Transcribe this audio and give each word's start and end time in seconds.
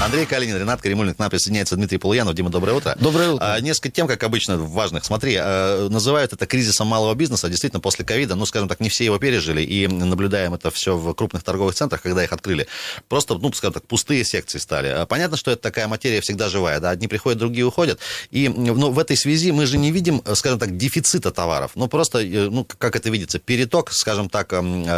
Андрей 0.00 0.26
Калинин, 0.26 0.56
Ренат 0.56 0.80
Каримулин, 0.80 1.12
к 1.12 1.18
нам 1.18 1.28
присоединяется 1.28 1.74
Дмитрий 1.74 1.98
Полуянов. 1.98 2.32
Дима, 2.32 2.50
доброе 2.50 2.74
утро. 2.74 2.96
Доброе 3.00 3.30
утро. 3.30 3.54
А, 3.54 3.60
несколько 3.60 3.90
тем, 3.90 4.06
как 4.06 4.22
обычно, 4.22 4.56
важных. 4.56 5.04
Смотри, 5.04 5.34
а, 5.36 5.88
называют 5.88 6.32
это 6.32 6.46
кризисом 6.46 6.86
малого 6.86 7.16
бизнеса. 7.16 7.48
Действительно, 7.48 7.80
после 7.80 8.04
ковида, 8.04 8.36
ну, 8.36 8.46
скажем 8.46 8.68
так, 8.68 8.78
не 8.78 8.90
все 8.90 9.04
его 9.04 9.18
пережили. 9.18 9.60
И 9.60 9.88
наблюдаем 9.88 10.54
это 10.54 10.70
все 10.70 10.96
в 10.96 11.12
крупных 11.14 11.42
торговых 11.42 11.74
центрах, 11.74 12.02
когда 12.02 12.22
их 12.22 12.32
открыли. 12.32 12.68
Просто, 13.08 13.34
ну, 13.34 13.52
скажем 13.52 13.74
так, 13.74 13.88
пустые 13.88 14.22
секции 14.22 14.58
стали. 14.58 14.86
А, 14.86 15.04
Понятно, 15.04 15.36
что 15.36 15.50
это 15.50 15.62
такая 15.62 15.88
материя 15.88 16.20
всегда 16.20 16.48
живая. 16.48 16.78
Да? 16.78 16.90
Одни 16.90 17.08
приходят, 17.08 17.40
другие 17.40 17.66
уходят. 17.66 17.98
И 18.30 18.48
ну, 18.48 18.92
в 18.92 19.00
этой 19.00 19.16
связи 19.16 19.50
мы 19.50 19.66
же 19.66 19.78
не 19.78 19.90
видим, 19.90 20.22
скажем 20.34 20.60
так, 20.60 20.76
дефицита 20.76 21.32
товаров. 21.32 21.72
Ну, 21.74 21.88
просто, 21.88 22.20
э, 22.20 22.48
ну, 22.48 22.64
как 22.64 22.94
это 22.94 23.10
видится, 23.10 23.40
переток, 23.40 23.92
скажем 23.92 24.30
так, 24.30 24.50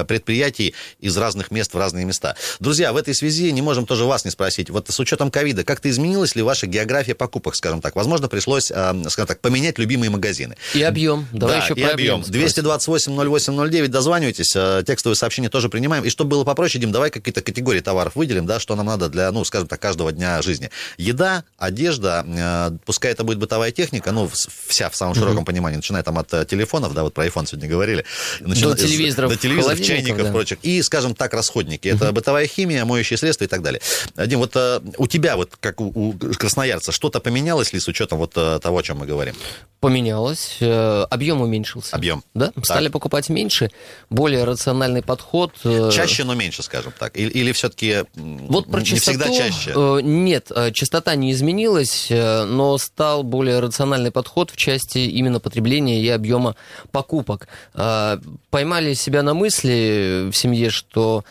предприятий 0.07 0.75
из 0.99 1.17
разных 1.17 1.51
мест 1.51 1.73
в 1.73 1.79
разные 1.79 2.05
места. 2.05 2.37
Друзья, 2.59 2.93
в 2.93 2.99
этой 2.99 3.15
связи 3.15 3.51
не 3.51 3.63
можем 3.63 3.87
тоже 3.87 4.05
вас 4.05 4.27
не 4.27 4.31
спросить. 4.31 4.69
Вот 4.69 4.90
с 4.91 5.01
учетом 5.01 5.31
ковида, 5.31 5.65
как-то 5.65 5.89
изменилась 5.91 6.35
ли 6.37 6.43
ваша 6.43 6.67
география 6.67 7.15
покупок, 7.15 7.55
скажем 7.57 7.81
так? 7.81 7.97
Возможно, 7.97 8.29
пришлось, 8.29 8.71
а, 8.71 8.95
скажем 9.09 9.27
так, 9.27 9.41
поменять 9.41 9.79
любимые 9.79 10.11
магазины. 10.11 10.57
И 10.75 10.83
объем. 10.83 11.27
Давай 11.33 11.59
да, 11.59 11.65
еще 11.65 11.75
и 11.75 11.83
про 11.83 11.93
объем. 11.93 12.25
спросим. 12.25 12.65
228-08-09, 12.65 13.89
дозванивайтесь, 13.89 14.53
а, 14.57 14.83
текстовые 14.83 15.17
сообщения 15.17 15.49
тоже 15.49 15.69
принимаем. 15.69 16.05
И 16.05 16.11
чтобы 16.11 16.31
было 16.31 16.45
попроще, 16.45 16.81
Дим, 16.81 16.93
давай 16.93 17.11
какие-то 17.11 17.43
категории 17.43 17.81
товаров 17.81 18.17
выделим, 18.17 18.47
да, 18.47 18.61
что 18.61 18.77
нам 18.77 18.87
надо 18.87 19.09
для, 19.09 19.31
ну, 19.33 19.45
скажем 19.45 19.69
так, 19.69 19.81
каждого 19.81 20.13
дня 20.13 20.41
жизни. 20.43 20.71
Еда, 20.97 21.45
одежда, 21.59 22.25
а, 22.27 22.73
пускай 22.85 23.13
это 23.13 23.25
будет 23.25 23.39
бытовая 23.39 23.71
техника, 23.73 24.13
ну, 24.13 24.27
вс- 24.27 24.49
вся 24.67 24.89
в 24.91 24.97
самом 24.97 25.15
широком 25.15 25.45
понимании, 25.45 25.77
начиная 25.77 26.03
там 26.03 26.19
от 26.19 26.33
э, 26.35 26.45
телефонов, 26.45 26.95
да, 26.95 27.03
вот 27.03 27.15
про 27.15 27.27
iPhone 27.27 27.47
сегодня 27.47 27.69
говорили. 27.69 28.05
начиная- 28.41 28.75
телевизоров, 28.77 29.31
До 29.31 29.37
телевизоров, 29.37 29.83
чайников, 29.83 30.23
да. 30.25 30.33
прочих. 30.33 30.59
И, 30.63 30.83
скажем 30.83 31.15
так, 31.15 31.35
расходники. 31.35 31.89
Это 31.89 32.13
бытовая 32.13 32.47
химия, 32.47 32.85
моющие 32.85 33.17
средства 33.17 33.45
и 33.45 33.49
так 33.49 33.63
далее. 33.63 33.81
Дим, 34.17 34.39
вот 34.41 34.53
э, 34.55 34.80
у 34.99 35.07
тебя, 35.07 35.37
вот 35.37 35.57
как 35.61 35.81
у, 35.81 36.13
красноярца, 36.13 36.93
что-то 36.93 37.21
поменялось 37.21 37.73
ли 37.73 37.81
с 37.81 37.89
учетом 37.89 38.19
вот 38.19 38.33
э, 38.37 38.59
того, 38.63 38.79
о 38.79 38.83
чем 38.83 38.99
мы 38.99 39.07
говорим? 39.07 39.35
Поменялось, 39.81 40.59
э, 40.61 41.07
объем 41.11 41.41
уменьшился. 41.41 41.97
Объем. 41.97 42.23
Да, 42.35 42.53
стали 42.63 42.89
покупать 42.89 43.29
меньше, 43.29 43.71
более 44.11 44.45
рациональный 44.45 45.03
подход. 45.03 45.53
э, 45.65 45.91
Чаще, 45.93 46.25
но 46.25 46.35
меньше, 46.35 46.63
скажем 46.63 46.93
так. 46.99 47.17
Или, 47.17 47.31
или 47.31 47.53
все-таки 47.53 48.05
Вот 48.15 48.71
про 48.71 48.81
не 48.81 48.85
частоту, 48.87 49.19
всегда 49.19 49.37
чаще? 49.37 50.03
нет, 50.03 50.51
частота 50.75 51.15
не 51.15 51.33
изменилась, 51.33 52.09
но 52.11 52.77
стал 52.79 53.23
более 53.23 53.61
рациональный 53.61 54.11
подход 54.11 54.51
в 54.51 54.57
части 54.57 54.99
именно 54.99 55.41
потребления 55.41 56.01
и 56.03 56.09
объема 56.09 56.57
покупок. 56.93 57.49
Поймали 58.51 58.95
себя 58.95 59.23
на 59.23 59.35
мысли 59.35 60.29
в 60.31 60.37
семье, 60.37 60.71
что 60.71 61.25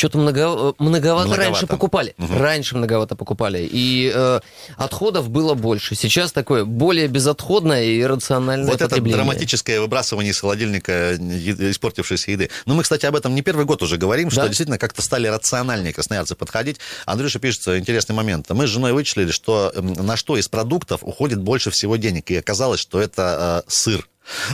что-то 0.00 0.18
много, 0.18 0.74
многовато, 0.78 1.28
Многовато. 1.28 1.36
раньше 1.36 1.66
покупали. 1.66 2.14
Мгм. 2.16 2.36
Раньше 2.38 2.76
многовато 2.76 3.16
покупали. 3.16 3.68
И 3.70 4.10
э, 4.14 4.40
отходов 4.76 5.28
было 5.28 5.54
больше. 5.54 5.94
Сейчас 5.94 6.32
такое 6.32 6.64
более 6.64 7.06
безотходное 7.08 7.84
и 7.84 8.02
рациональное 8.02 8.66
Вот 8.66 8.76
это 8.76 8.88
потребление. 8.88 9.16
драматическое 9.18 9.80
выбрасывание 9.80 10.30
из 10.32 10.40
холодильника 10.40 11.16
испортившейся 11.16 12.30
еды. 12.30 12.50
Ну, 12.66 12.74
мы, 12.74 12.82
кстати, 12.82 13.06
об 13.06 13.14
этом 13.16 13.34
не 13.34 13.42
первый 13.42 13.64
год 13.66 13.82
уже 13.82 13.96
говорим, 13.96 14.30
что 14.30 14.40
Да. 14.42 14.48
действительно 14.48 14.78
как-то 14.78 15.02
стали 15.02 15.26
рациональнее 15.26 15.92
красноярцы 15.92 16.34
подходить. 16.34 16.78
Андрюша 17.06 17.38
пишет 17.38 17.68
интересный 17.68 18.14
момент. 18.14 18.48
Мы 18.50 18.66
с 18.66 18.70
женой 18.70 18.92
вычислили, 18.92 19.30
что 19.30 19.72
на 19.76 20.16
что 20.16 20.36
из 20.36 20.48
продуктов 20.48 21.00
уходит 21.02 21.40
больше 21.40 21.70
всего 21.70 21.96
денег. 21.96 22.30
И 22.30 22.36
оказалось, 22.36 22.80
что 22.80 23.00
это 23.00 23.62
э, 23.66 23.70
сыр. 23.70 24.08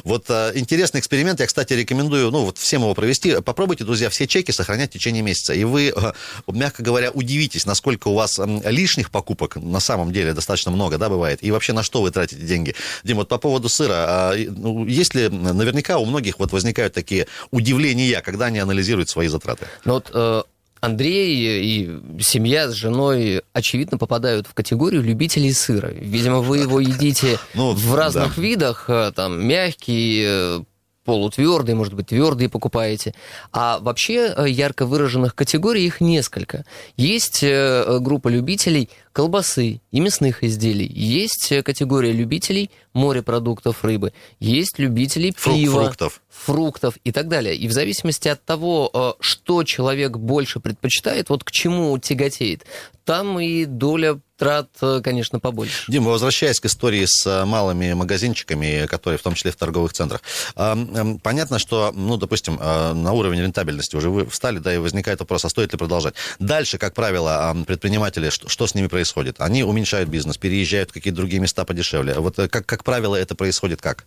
Вот 0.05 0.27
э, 0.28 0.53
интересный 0.55 1.00
эксперимент, 1.00 1.41
я, 1.41 1.47
кстати, 1.47 1.72
рекомендую, 1.72 2.31
ну, 2.31 2.45
вот 2.45 2.59
всем 2.59 2.83
его 2.83 2.95
провести. 2.95 3.41
Попробуйте, 3.41 3.84
друзья, 3.84 4.10
все 4.10 4.27
чеки 4.27 4.53
сохранять 4.53 4.91
в 4.91 4.93
течение 4.94 5.22
месяца. 5.22 5.54
И 5.54 5.65
вы, 5.65 5.93
э, 5.94 6.12
мягко 6.49 6.82
говоря, 6.82 7.10
удивитесь, 7.10 7.66
насколько 7.66 8.09
у 8.09 8.15
вас 8.15 8.41
лишних 8.65 9.10
покупок 9.10 9.56
на 9.56 9.81
самом 9.81 10.12
деле 10.12 10.32
достаточно 10.32 10.71
много, 10.71 10.99
да, 10.99 11.09
бывает. 11.09 11.43
И 11.43 11.50
вообще 11.50 11.72
на 11.72 11.82
что 11.82 12.03
вы 12.03 12.10
тратите 12.10 12.43
деньги. 12.43 12.75
Дим, 13.04 13.19
вот 13.19 13.28
по 13.28 13.38
поводу 13.38 13.69
сыра, 13.69 14.06
а, 14.09 14.34
ну, 14.37 14.87
есть 14.87 15.15
ли, 15.15 15.28
наверняка 15.28 15.98
у 15.98 16.04
многих 16.04 16.38
вот 16.38 16.53
возникают 16.53 16.94
такие 16.94 17.27
удивления, 17.50 18.21
когда 18.22 18.47
они 18.47 18.59
анализируют 18.59 19.09
свои 19.09 19.28
затраты. 19.28 19.66
Но 19.84 19.94
вот 19.94 20.10
э, 20.12 20.43
Андрей 20.86 21.62
и 21.64 22.22
семья 22.22 22.69
с 22.69 22.72
женой, 22.72 23.42
очевидно, 23.52 23.98
попадают 23.98 24.47
в 24.47 24.54
категорию 24.54 25.02
любителей 25.02 25.52
сыра. 25.52 25.88
Видимо, 25.88 26.41
вы 26.41 26.58
его 26.58 26.80
едите 26.80 27.38
Ну, 27.54 27.72
в 27.72 27.94
разных 27.94 28.36
да. 28.36 28.42
видах, 28.42 28.84
э, 28.88 29.12
там, 29.14 29.44
мягкий, 29.47 30.22
э, 30.26 30.60
полутвердый, 31.04 31.74
может 31.76 31.94
быть, 31.94 32.08
твердые 32.08 32.48
покупаете. 32.48 33.14
А 33.52 33.78
вообще 33.80 34.32
э, 34.36 34.47
ярко 34.48 34.86
выраженных 34.86 35.34
категорий 35.34 35.86
их 35.86 36.00
несколько. 36.00 36.64
Есть 36.97 37.44
группа 37.44 38.28
любителей 38.28 38.88
колбасы 39.12 39.80
и 39.92 40.00
мясных 40.00 40.42
изделий. 40.42 40.86
Есть 40.92 41.53
категория 41.64 42.12
любителей 42.12 42.70
морепродуктов, 42.92 43.84
рыбы. 43.84 44.12
Есть 44.41 44.78
любителей 44.78 45.30
Фру- 45.36 45.54
пива 45.54 45.84
фруктов. 45.84 46.20
Фруктов 46.36 46.97
и 47.04 47.12
так 47.12 47.28
далее. 47.28 47.56
И 47.56 47.66
в 47.66 47.72
зависимости 47.72 48.28
от 48.28 48.44
того, 48.44 48.91
э, 48.92 49.12
что 49.20 49.64
человек 49.64 50.16
больше 50.16 50.60
предпочитает, 50.60 51.30
вот 51.30 51.44
к 51.44 51.50
чему 51.50 51.98
тяготеет, 51.98 52.64
там 53.04 53.38
и 53.41 53.64
доля 53.64 54.20
трат, 54.36 54.69
э, 54.82 55.00
конечно, 55.02 55.41
побольше. 55.41 55.84
Дима, 55.88 56.10
возвращаясь 56.10 56.60
к 56.60 56.66
истории 56.66 57.04
с 57.06 57.26
э, 57.26 57.44
малыми 57.44 57.94
магазинчиками, 57.94 58.86
которые 58.86 59.19
в 59.19 59.22
том 59.22 59.34
числе 59.34 59.50
в 59.50 59.56
торговых 59.56 59.92
центрах, 59.92 60.20
понятно, 60.54 61.58
что, 61.58 61.92
ну, 61.94 62.16
допустим, 62.16 62.56
на 62.56 63.12
уровень 63.12 63.41
рентабельности 63.41 63.97
уже 63.97 64.10
вы 64.10 64.26
встали, 64.26 64.58
да, 64.58 64.74
и 64.74 64.78
возникает 64.78 65.20
вопрос, 65.20 65.44
а 65.44 65.48
стоит 65.48 65.72
ли 65.72 65.78
продолжать. 65.78 66.14
Дальше, 66.38 66.78
как 66.78 66.94
правило, 66.94 67.56
предприниматели, 67.66 68.30
что, 68.30 68.48
что 68.48 68.66
с 68.66 68.74
ними 68.74 68.88
происходит? 68.88 69.36
Они 69.41 69.64
уменьшают 69.64 70.08
бизнес, 70.08 70.36
переезжают 70.36 70.91
в 70.91 70.92
какие-то 70.92 71.16
другие 71.16 71.41
места 71.41 71.64
подешевле. 71.64 72.14
Вот 72.14 72.36
как, 72.36 72.66
как 72.66 72.84
правило, 72.84 73.16
это 73.16 73.34
происходит 73.34 73.80
как? 73.80 74.04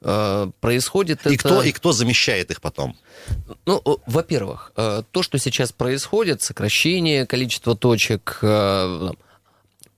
Э, 0.00 0.50
Происходит 0.60 1.26
И, 1.26 1.34
это... 1.34 1.38
кто, 1.38 1.62
и 1.62 1.72
кто 1.72 1.92
замещает 1.92 2.50
их 2.50 2.60
потом? 2.60 2.96
Ну, 3.66 3.82
во-первых, 4.06 4.72
э, 4.76 5.02
то, 5.10 5.22
что 5.22 5.38
сейчас 5.38 5.72
происходит, 5.72 6.42
сокращение 6.42 7.26
количества 7.26 7.76
точек, 7.76 8.38
э, 8.42 9.10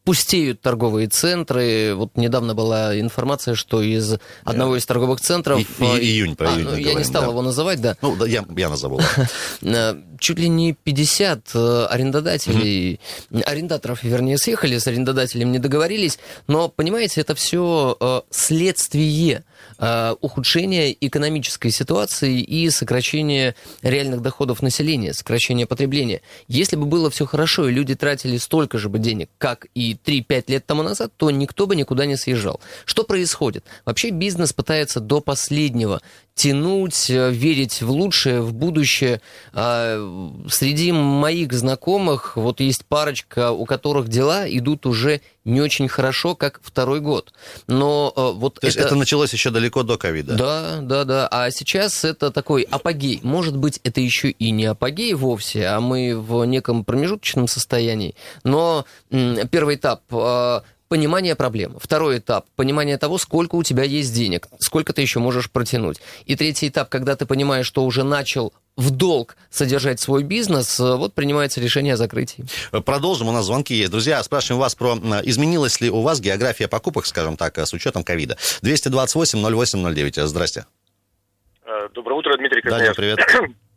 пустеют 0.04 0.60
торговые 0.60 1.08
центры. 1.08 1.94
Вот 1.94 2.16
недавно 2.16 2.54
была 2.54 2.98
информация, 2.98 3.54
что 3.54 3.82
из 3.82 4.14
одного 4.44 4.76
из 4.76 4.86
торговых 4.86 5.20
центров... 5.20 5.60
И- 5.60 5.84
и- 5.84 6.00
июнь, 6.00 6.36
про 6.36 6.50
а, 6.50 6.54
июнь 6.54 6.64
ну, 6.64 6.70
мы 6.70 6.76
я 6.76 6.78
не 6.78 6.90
говорим, 6.90 7.04
стал 7.04 7.22
да. 7.22 7.28
его 7.28 7.42
называть, 7.42 7.80
да. 7.80 7.96
Ну, 8.02 8.16
да, 8.16 8.26
я, 8.26 8.44
я 8.56 8.68
назову. 8.68 9.00
Э, 9.62 9.94
чуть 10.18 10.38
ли 10.38 10.48
не 10.48 10.72
50 10.72 11.50
э, 11.54 11.86
арендодателей, 11.90 12.98
арендаторов, 13.44 14.02
вернее, 14.02 14.38
съехали, 14.38 14.78
с 14.78 14.86
арендодателем 14.86 15.52
не 15.52 15.58
договорились, 15.58 16.18
но, 16.46 16.68
понимаете, 16.68 17.20
это 17.20 17.34
все 17.34 18.24
следствие 18.30 19.44
э, 19.78 20.14
ухудшения 20.20 20.92
экономической 20.92 21.70
ситуации 21.70 22.40
и 22.40 22.70
сокращения 22.70 23.54
реальных 23.82 24.22
доходов 24.22 24.62
населения, 24.62 25.12
сокращения 25.14 25.66
потребления. 25.66 26.22
Если 26.48 26.76
бы 26.76 26.86
было 26.86 27.10
все 27.10 27.26
хорошо 27.26 27.68
и 27.68 27.72
люди 27.72 27.94
тратили 27.94 28.36
столько 28.36 28.78
же 28.78 28.88
бы 28.88 28.98
денег, 28.98 29.30
как 29.38 29.66
и 29.74 29.89
3-5 29.94 30.44
лет 30.48 30.66
тому 30.66 30.82
назад, 30.82 31.12
то 31.16 31.30
никто 31.30 31.66
бы 31.66 31.76
никуда 31.76 32.06
не 32.06 32.16
съезжал. 32.16 32.60
Что 32.84 33.04
происходит? 33.04 33.64
Вообще 33.84 34.10
бизнес 34.10 34.52
пытается 34.52 35.00
до 35.00 35.20
последнего 35.20 36.00
тянуть, 36.40 37.10
э, 37.10 37.30
верить 37.30 37.82
в 37.82 37.90
лучшее, 37.90 38.40
в 38.40 38.54
будущее. 38.54 39.20
А, 39.52 39.98
Среди 40.48 40.90
моих 40.90 41.52
знакомых 41.52 42.38
вот 42.38 42.60
есть 42.60 42.86
парочка, 42.86 43.50
у 43.50 43.66
которых 43.66 44.08
дела 44.08 44.48
идут 44.48 44.86
уже 44.86 45.20
не 45.44 45.60
очень 45.60 45.86
хорошо, 45.86 46.34
как 46.34 46.60
второй 46.62 47.00
год. 47.00 47.34
Но 47.66 48.12
э, 48.16 48.38
вот 48.38 48.58
То 48.58 48.66
есть 48.66 48.78
это 48.78 48.94
началось 48.94 49.34
еще 49.34 49.50
далеко 49.50 49.82
до 49.82 49.98
ковида? 49.98 50.34
да, 50.34 50.78
да, 50.80 51.04
да. 51.04 51.28
А 51.30 51.50
сейчас 51.50 52.04
это 52.04 52.30
такой 52.30 52.62
апогей. 52.62 53.20
Может 53.22 53.58
быть, 53.58 53.78
это 53.84 54.00
еще 54.00 54.30
и 54.30 54.50
не 54.50 54.64
апогей 54.64 55.12
вовсе, 55.12 55.66
а 55.66 55.80
мы 55.80 56.18
в 56.18 56.42
неком 56.46 56.86
промежуточном 56.86 57.48
состоянии. 57.48 58.14
Но 58.44 58.86
первый 59.50 59.74
этап 59.74 60.00
э, 60.10 60.60
понимание 60.90 61.36
проблемы. 61.36 61.78
Второй 61.80 62.18
этап– 62.18 62.46
понимание 62.56 62.98
того, 62.98 63.16
сколько 63.16 63.54
у 63.54 63.62
тебя 63.62 63.84
есть 63.84 64.12
денег, 64.12 64.48
сколько 64.58 64.92
ты 64.92 65.00
еще 65.00 65.20
можешь 65.20 65.48
протянуть. 65.48 66.00
И 66.26 66.34
третий 66.34 66.68
этап, 66.68 66.88
когда 66.88 67.14
ты 67.14 67.26
понимаешь, 67.26 67.64
что 67.64 67.84
уже 67.84 68.02
начал 68.02 68.52
в 68.76 68.90
долг 68.90 69.36
содержать 69.50 70.00
свой 70.00 70.24
бизнес, 70.24 70.80
э, 70.80 70.96
вот 70.96 71.14
принимается 71.14 71.60
решение 71.60 71.94
о 71.94 71.96
закрытии. 71.96 72.44
Продолжим, 72.84 73.28
у 73.28 73.32
нас 73.32 73.44
звонки 73.46 73.72
есть. 73.72 73.92
Друзья, 73.92 74.20
спрашиваем 74.24 74.60
вас 74.60 74.74
про, 74.74 74.94
изменилась 75.22 75.80
ли 75.80 75.90
у 75.90 76.00
вас 76.00 76.20
география 76.20 76.66
покупок, 76.66 77.06
скажем 77.06 77.36
так, 77.36 77.56
с 77.56 77.72
учетом 77.72 78.02
ковида. 78.02 78.36
228-08-09, 78.62 80.26
здрасте. 80.26 80.66
Э, 81.64 81.88
Доброе 81.94 82.14
утро, 82.16 82.36
Дмитрий 82.36 82.62
Да, 82.64 82.78
Дим, 82.80 82.94
Красноярск. 82.94 82.96
привет. 82.96 83.50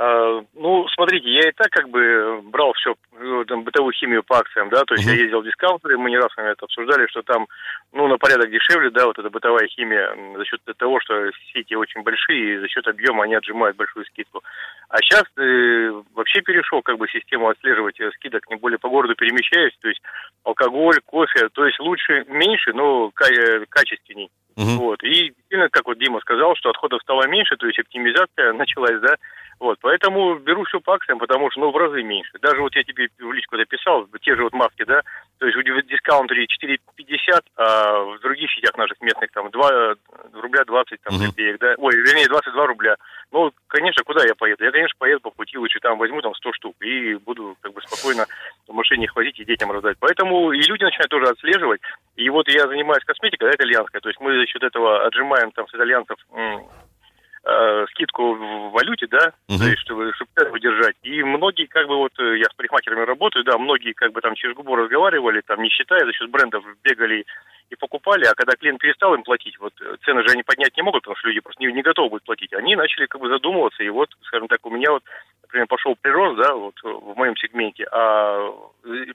А, 0.00 0.44
ну, 0.54 0.86
смотрите, 0.94 1.28
я 1.28 1.48
и 1.48 1.52
так 1.52 1.70
как 1.70 1.88
бы 1.88 2.40
брал 2.44 2.72
все, 2.74 2.94
э, 3.18 3.44
там, 3.48 3.64
бытовую 3.64 3.92
химию 3.92 4.22
по 4.22 4.38
акциям, 4.38 4.68
да, 4.68 4.84
то 4.84 4.94
есть 4.94 5.04
uh-huh. 5.08 5.12
я 5.12 5.22
ездил 5.22 5.40
в 5.40 5.44
дискаунтеры, 5.44 5.98
мы 5.98 6.08
не 6.08 6.16
раз 6.16 6.32
с 6.32 6.36
вами 6.36 6.52
это 6.52 6.66
обсуждали, 6.66 7.08
что 7.08 7.22
там, 7.22 7.48
ну, 7.92 8.06
на 8.06 8.16
порядок 8.16 8.48
дешевле, 8.48 8.90
да, 8.90 9.06
вот 9.06 9.18
эта 9.18 9.28
бытовая 9.28 9.66
химия 9.66 10.14
за 10.36 10.44
счет 10.44 10.60
того, 10.76 11.00
что 11.00 11.28
сети 11.52 11.74
очень 11.74 12.04
большие, 12.04 12.54
и 12.54 12.58
за 12.58 12.68
счет 12.68 12.86
объема 12.86 13.24
они 13.24 13.34
отжимают 13.34 13.76
большую 13.76 14.06
скидку. 14.06 14.44
А 14.88 14.98
сейчас 14.98 15.24
э, 15.36 15.90
вообще 16.14 16.42
перешел 16.42 16.80
как 16.82 16.96
бы 16.96 17.08
систему 17.08 17.48
отслеживать 17.48 17.98
э, 17.98 18.12
скидок, 18.12 18.48
не 18.50 18.56
более 18.56 18.78
по 18.78 18.88
городу 18.88 19.16
перемещаюсь, 19.16 19.76
то 19.80 19.88
есть 19.88 20.00
алкоголь, 20.44 21.00
кофе, 21.06 21.48
то 21.48 21.66
есть 21.66 21.80
лучше, 21.80 22.24
меньше, 22.28 22.72
но 22.72 23.10
ка- 23.10 23.66
качественней. 23.68 24.30
Uh-huh. 24.58 24.76
Вот. 24.76 25.02
И 25.04 25.30
действительно, 25.30 25.68
как 25.70 25.86
вот 25.86 25.98
Дима 25.98 26.18
сказал, 26.20 26.56
что 26.56 26.70
отходов 26.70 27.00
стало 27.02 27.28
меньше, 27.28 27.56
то 27.56 27.66
есть 27.66 27.78
оптимизация 27.78 28.52
началась, 28.54 29.00
да, 29.00 29.14
вот, 29.60 29.78
поэтому 29.80 30.36
беру 30.38 30.64
все 30.64 30.80
по 30.80 30.94
акциям, 30.94 31.18
потому 31.18 31.50
что, 31.50 31.60
ну, 31.60 31.70
в 31.70 31.76
разы 31.76 32.02
меньше. 32.02 32.38
Даже 32.40 32.60
вот 32.60 32.74
я 32.76 32.84
тебе 32.84 33.08
в 33.18 33.32
личку 33.32 33.56
дописал, 33.56 34.06
те 34.20 34.36
же 34.36 34.42
вот 34.42 34.52
маски, 34.52 34.84
да, 34.84 35.02
то 35.38 35.46
есть 35.46 35.56
в 35.56 35.86
дискаунтере 35.86 36.46
4,50, 36.46 37.40
а 37.56 38.02
в 38.04 38.20
других 38.20 38.50
сетях 38.52 38.76
наших 38.76 39.00
местных 39.00 39.30
там 39.32 39.50
2 39.50 39.94
рубля 40.34 40.64
20 40.64 41.00
там, 41.02 41.18
копеек, 41.18 41.58
да, 41.58 41.74
ой, 41.78 41.94
вернее, 41.96 42.28
22 42.28 42.66
рубля. 42.66 42.96
Ну, 43.30 43.52
конечно, 43.66 44.02
куда 44.04 44.24
я 44.24 44.34
поеду? 44.34 44.64
Я, 44.64 44.70
конечно, 44.70 44.96
поеду 44.98 45.20
по 45.20 45.30
пути, 45.30 45.58
лучше 45.58 45.80
там 45.80 45.98
возьму 45.98 46.22
там 46.22 46.34
100 46.34 46.52
штук 46.54 46.76
и 46.80 47.14
буду 47.16 47.56
как 47.60 47.72
бы 47.74 47.82
спокойно 47.82 48.26
в 48.66 48.72
машине 48.72 49.04
их 49.04 49.14
возить 49.14 49.38
и 49.38 49.44
детям 49.44 49.70
раздать. 49.70 49.98
Поэтому 50.00 50.52
и 50.52 50.62
люди 50.62 50.84
начинают 50.84 51.10
тоже 51.10 51.26
отслеживать. 51.30 51.80
И 52.16 52.28
вот 52.30 52.48
я 52.48 52.66
занимаюсь 52.66 53.04
косметикой, 53.04 53.50
да, 53.50 53.56
итальянская, 53.56 54.00
то 54.00 54.08
есть 54.08 54.20
мы 54.20 54.38
за 54.38 54.46
счет 54.46 54.62
этого 54.62 55.06
отжимаем 55.06 55.50
там 55.52 55.68
с 55.68 55.74
итальянцев 55.74 56.16
э, 57.48 57.86
скидку 57.90 58.34
в 58.34 58.70
валюте, 58.72 59.06
да, 59.06 59.32
uh-huh. 59.48 59.58
то 59.58 59.64
есть, 59.64 59.78
чтобы, 59.80 60.12
чтобы 60.14 60.30
цену 60.36 60.58
держать. 60.58 60.96
И 61.02 61.22
многие, 61.22 61.66
как 61.66 61.88
бы, 61.88 61.96
вот, 61.96 62.12
э, 62.18 62.38
я 62.38 62.44
с 62.44 62.54
парикмахерами 62.54 63.04
работаю, 63.04 63.44
да, 63.44 63.56
многие, 63.58 63.92
как 63.92 64.12
бы, 64.12 64.20
там, 64.20 64.34
через 64.34 64.54
губу 64.54 64.76
разговаривали, 64.76 65.40
там, 65.40 65.62
не 65.62 65.70
считая, 65.70 66.04
за 66.04 66.12
счет 66.12 66.30
брендов 66.30 66.64
бегали 66.84 67.24
и 67.70 67.76
покупали, 67.76 68.24
а 68.24 68.34
когда 68.34 68.56
клиент 68.56 68.80
перестал 68.80 69.14
им 69.14 69.22
платить, 69.22 69.58
вот, 69.58 69.72
э, 69.80 69.96
цены 70.04 70.22
же 70.26 70.32
они 70.32 70.42
поднять 70.42 70.76
не 70.76 70.82
могут, 70.82 71.02
потому 71.02 71.16
что 71.16 71.28
люди 71.28 71.40
просто 71.40 71.62
не, 71.62 71.72
не 71.72 71.82
готовы 71.82 72.10
будут 72.10 72.24
платить, 72.24 72.52
они 72.52 72.76
начали, 72.76 73.06
как 73.06 73.20
бы, 73.20 73.28
задумываться, 73.28 73.82
и 73.82 73.88
вот, 73.88 74.10
скажем 74.24 74.48
так, 74.48 74.64
у 74.66 74.70
меня 74.70 74.92
вот, 74.92 75.02
например, 75.48 75.66
пошел 75.66 75.96
прирост, 76.00 76.36
да, 76.38 76.54
вот, 76.54 76.74
в 76.82 77.16
моем 77.16 77.34
сегменте, 77.36 77.84
а 77.90 78.50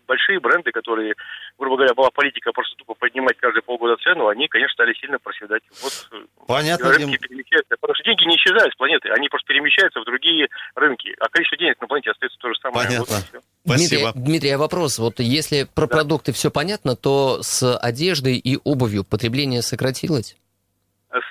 большие 0.08 0.40
бренды, 0.40 0.72
которые, 0.72 1.14
грубо 1.60 1.78
говоря, 1.78 1.94
была 1.94 2.10
политика 2.10 2.52
просто 2.52 2.76
тупо 2.78 2.96
поднимать 2.96 3.38
каждые 3.38 3.62
полгода 3.62 3.96
цену, 3.98 4.28
они, 4.28 4.48
конечно, 4.48 4.74
стали 4.74 4.94
сильно 4.96 5.20
проседать. 5.20 5.62
Вот 5.82 6.10
э, 6.12 6.26
Понятно, 6.48 6.90
рынки 6.90 7.12
Дим. 7.12 7.20
перемещаются, 7.20 7.76
потому 7.80 7.96
что 7.96 8.04
деньги 8.04 8.26
не 8.26 8.36
исчезают 8.36 8.74
с 8.74 8.78
планеты, 8.78 9.10
они 9.10 9.30
просто 9.30 9.48
перемещаются 9.48 10.02
в 10.02 10.06
другие 10.06 10.48
рынки, 10.76 11.14
а 11.20 11.30
количество 11.30 11.58
денег 11.58 11.80
на 11.80 11.88
планете 11.88 12.12
остается 12.12 12.40
то 12.40 12.50
же 12.50 12.56
самое. 12.62 12.88
Понятно. 12.88 13.16
Вот, 13.16 13.44
Спасибо. 13.66 14.12
Дмитрий, 14.14 14.24
Дмитрий, 14.26 14.50
а 14.52 14.58
вопрос, 14.58 14.98
вот 15.00 15.20
если 15.20 15.68
про 15.74 15.88
да. 15.88 15.98
продукты 15.98 16.34
все 16.34 16.50
понятно, 16.50 16.96
то 16.96 17.40
с 17.42 17.78
одеждой 17.78 18.38
и 18.38 18.60
обувью 18.64 19.04
потребление 19.04 19.62
сократилось? 19.62 20.36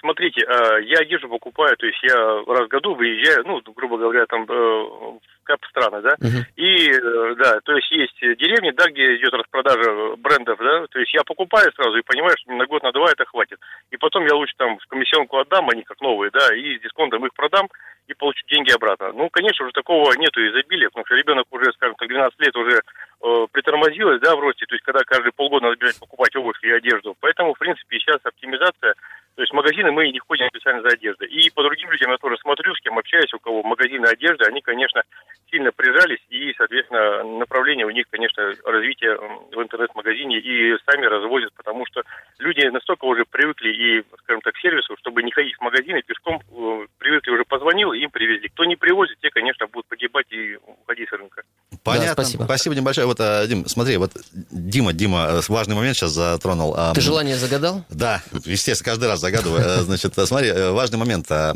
Смотрите, 0.01 0.43
э, 0.43 0.83
я 0.85 0.99
одежду 0.99 1.29
покупаю, 1.29 1.77
то 1.77 1.87
есть 1.87 2.03
я 2.03 2.15
раз 2.15 2.67
в 2.67 2.69
году 2.69 2.95
выезжаю, 2.95 3.45
ну, 3.47 3.61
грубо 3.75 3.99
говоря, 3.99 4.27
там 4.27 4.47
э, 4.49 5.19
кап 5.45 5.65
страны, 5.67 6.01
да, 6.03 6.15
uh-huh. 6.21 6.45
и, 6.55 6.91
э, 6.91 7.35
да, 7.37 7.61
то 7.65 7.73
есть 7.75 7.91
есть 7.91 8.21
деревни, 8.21 8.71
да, 8.71 8.89
где 8.89 9.17
идет 9.17 9.35
распродажа 9.35 10.17
брендов, 10.19 10.59
да, 10.59 10.87
то 10.87 10.99
есть 11.01 11.13
я 11.13 11.23
покупаю 11.25 11.73
сразу 11.73 11.97
и 11.97 12.03
понимаю, 12.03 12.37
что 12.39 12.53
на 12.53 12.67
год, 12.67 12.83
на 12.85 12.93
два 12.93 13.11
это 13.11 13.25
хватит, 13.25 13.59
и 13.91 13.97
потом 13.97 14.25
я 14.27 14.35
лучше 14.37 14.55
там 14.57 14.79
в 14.79 14.87
комиссионку 14.87 15.39
отдам, 15.39 15.69
они 15.69 15.83
как 15.83 16.01
новые, 16.01 16.31
да, 16.31 16.55
и 16.55 16.79
с 16.79 16.83
дисконтом 16.83 17.27
их 17.27 17.35
продам, 17.35 17.69
и 18.09 18.15
получу 18.15 18.45
деньги 18.49 18.71
обратно. 18.73 19.13
Ну, 19.13 19.31
конечно, 19.31 19.65
уже 19.65 19.73
такого 19.73 20.13
нету 20.17 20.41
изобилия, 20.41 20.89
потому 20.89 21.07
что 21.07 21.15
ребенок 21.15 21.47
уже, 21.51 21.73
скажем 21.73 21.95
так, 21.97 22.09
12 22.09 22.41
лет 22.41 22.57
уже 22.57 22.81
э, 22.81 23.47
притормозилась, 23.53 24.21
да, 24.21 24.35
в 24.35 24.41
росте, 24.41 24.67
то 24.67 24.75
есть 24.75 24.85
когда 24.85 25.01
каждые 25.05 25.33
полгода 25.33 25.67
надо 25.67 25.77
бежать 25.77 25.99
покупать 26.01 26.35
обувь 26.37 26.59
и 26.63 26.71
одежду. 26.71 27.17
Поэтому, 27.21 27.55
в 27.55 27.59
принципе, 27.59 27.99
сейчас 27.99 28.19
оптимизация 28.25 28.95
то 29.35 29.43
есть 29.43 29.53
в 29.53 29.57
магазины 29.57 29.91
мы 29.93 30.11
не 30.11 30.19
ходим 30.19 30.49
специально 30.49 30.83
за 30.83 30.89
одеждой. 30.89 31.29
И 31.29 31.51
по 31.51 31.63
другим 31.63 31.91
людям 31.91 32.11
я 32.11 32.19
тоже 32.19 32.37
смотрю, 32.39 32.75
с 32.75 32.81
кем 32.81 32.99
общаюсь, 32.99 33.33
у 33.33 33.39
кого 33.39 33.63
магазины 33.63 34.07
одежды, 34.07 34.45
они, 34.45 34.61
конечно, 34.61 35.03
сильно 35.51 35.73
прижались, 35.73 36.21
и, 36.29 36.53
соответственно, 36.57 37.23
направление 37.39 37.87
у 37.87 37.91
них, 37.91 38.07
конечно, 38.11 38.53
развитие 38.65 39.17
в 39.17 39.63
интернет-магазине, 39.63 40.39
и 40.39 40.77
сами 40.87 41.07
развозят, 41.07 41.53
потому 41.55 41.87
что 41.87 42.03
люди 42.39 42.67
настолько 42.67 43.05
уже 43.07 43.25
привыкли 43.25 43.71
и, 43.71 44.05
скажем 44.19 44.43
так, 44.43 44.55
к 44.55 44.59
сервису, 44.59 44.97
чтобы 44.99 45.23
не 45.23 45.31
ходить 45.31 45.57
в 45.57 45.63
магазины, 45.63 46.03
пешком 46.03 46.37
э, 46.37 46.87
привыкли, 46.99 47.31
уже 47.31 47.45
позвонил, 47.45 47.93
им 47.93 48.11
привезли. 48.11 48.49
Кто 48.49 48.65
не 48.65 48.77
привозит, 48.77 49.19
те, 49.21 49.31
конечно, 49.31 49.67
будут 49.67 49.87
погибать 49.87 50.27
и 50.31 50.57
уходить 50.57 51.09
с 51.09 51.13
рынка. 51.13 51.43
Понятно. 51.83 52.09
Да, 52.09 52.13
спасибо. 52.13 52.45
Спасибо 52.45 52.75
небольшое. 52.77 53.07
Вот, 53.07 53.19
э, 53.19 53.47
Дим, 53.49 53.69
смотри, 53.69 53.97
вот 53.97 54.13
Дима, 54.33 54.93
Дима, 54.93 55.27
э, 55.31 55.41
важный 55.49 55.75
момент 55.75 55.97
сейчас 55.97 56.13
затронул. 56.13 56.77
Ты 56.95 57.01
желание 57.01 57.37
загадал? 57.37 57.85
Да, 57.91 58.23
естественно, 58.45 58.93
каждый 58.93 59.09
раз 59.09 59.21
загадываю. 59.21 59.61
Э, 59.61 59.83
значит, 59.83 60.15
смотри, 60.25 60.53
важный 60.53 60.99
момент. 60.99 61.27
А, 61.31 61.55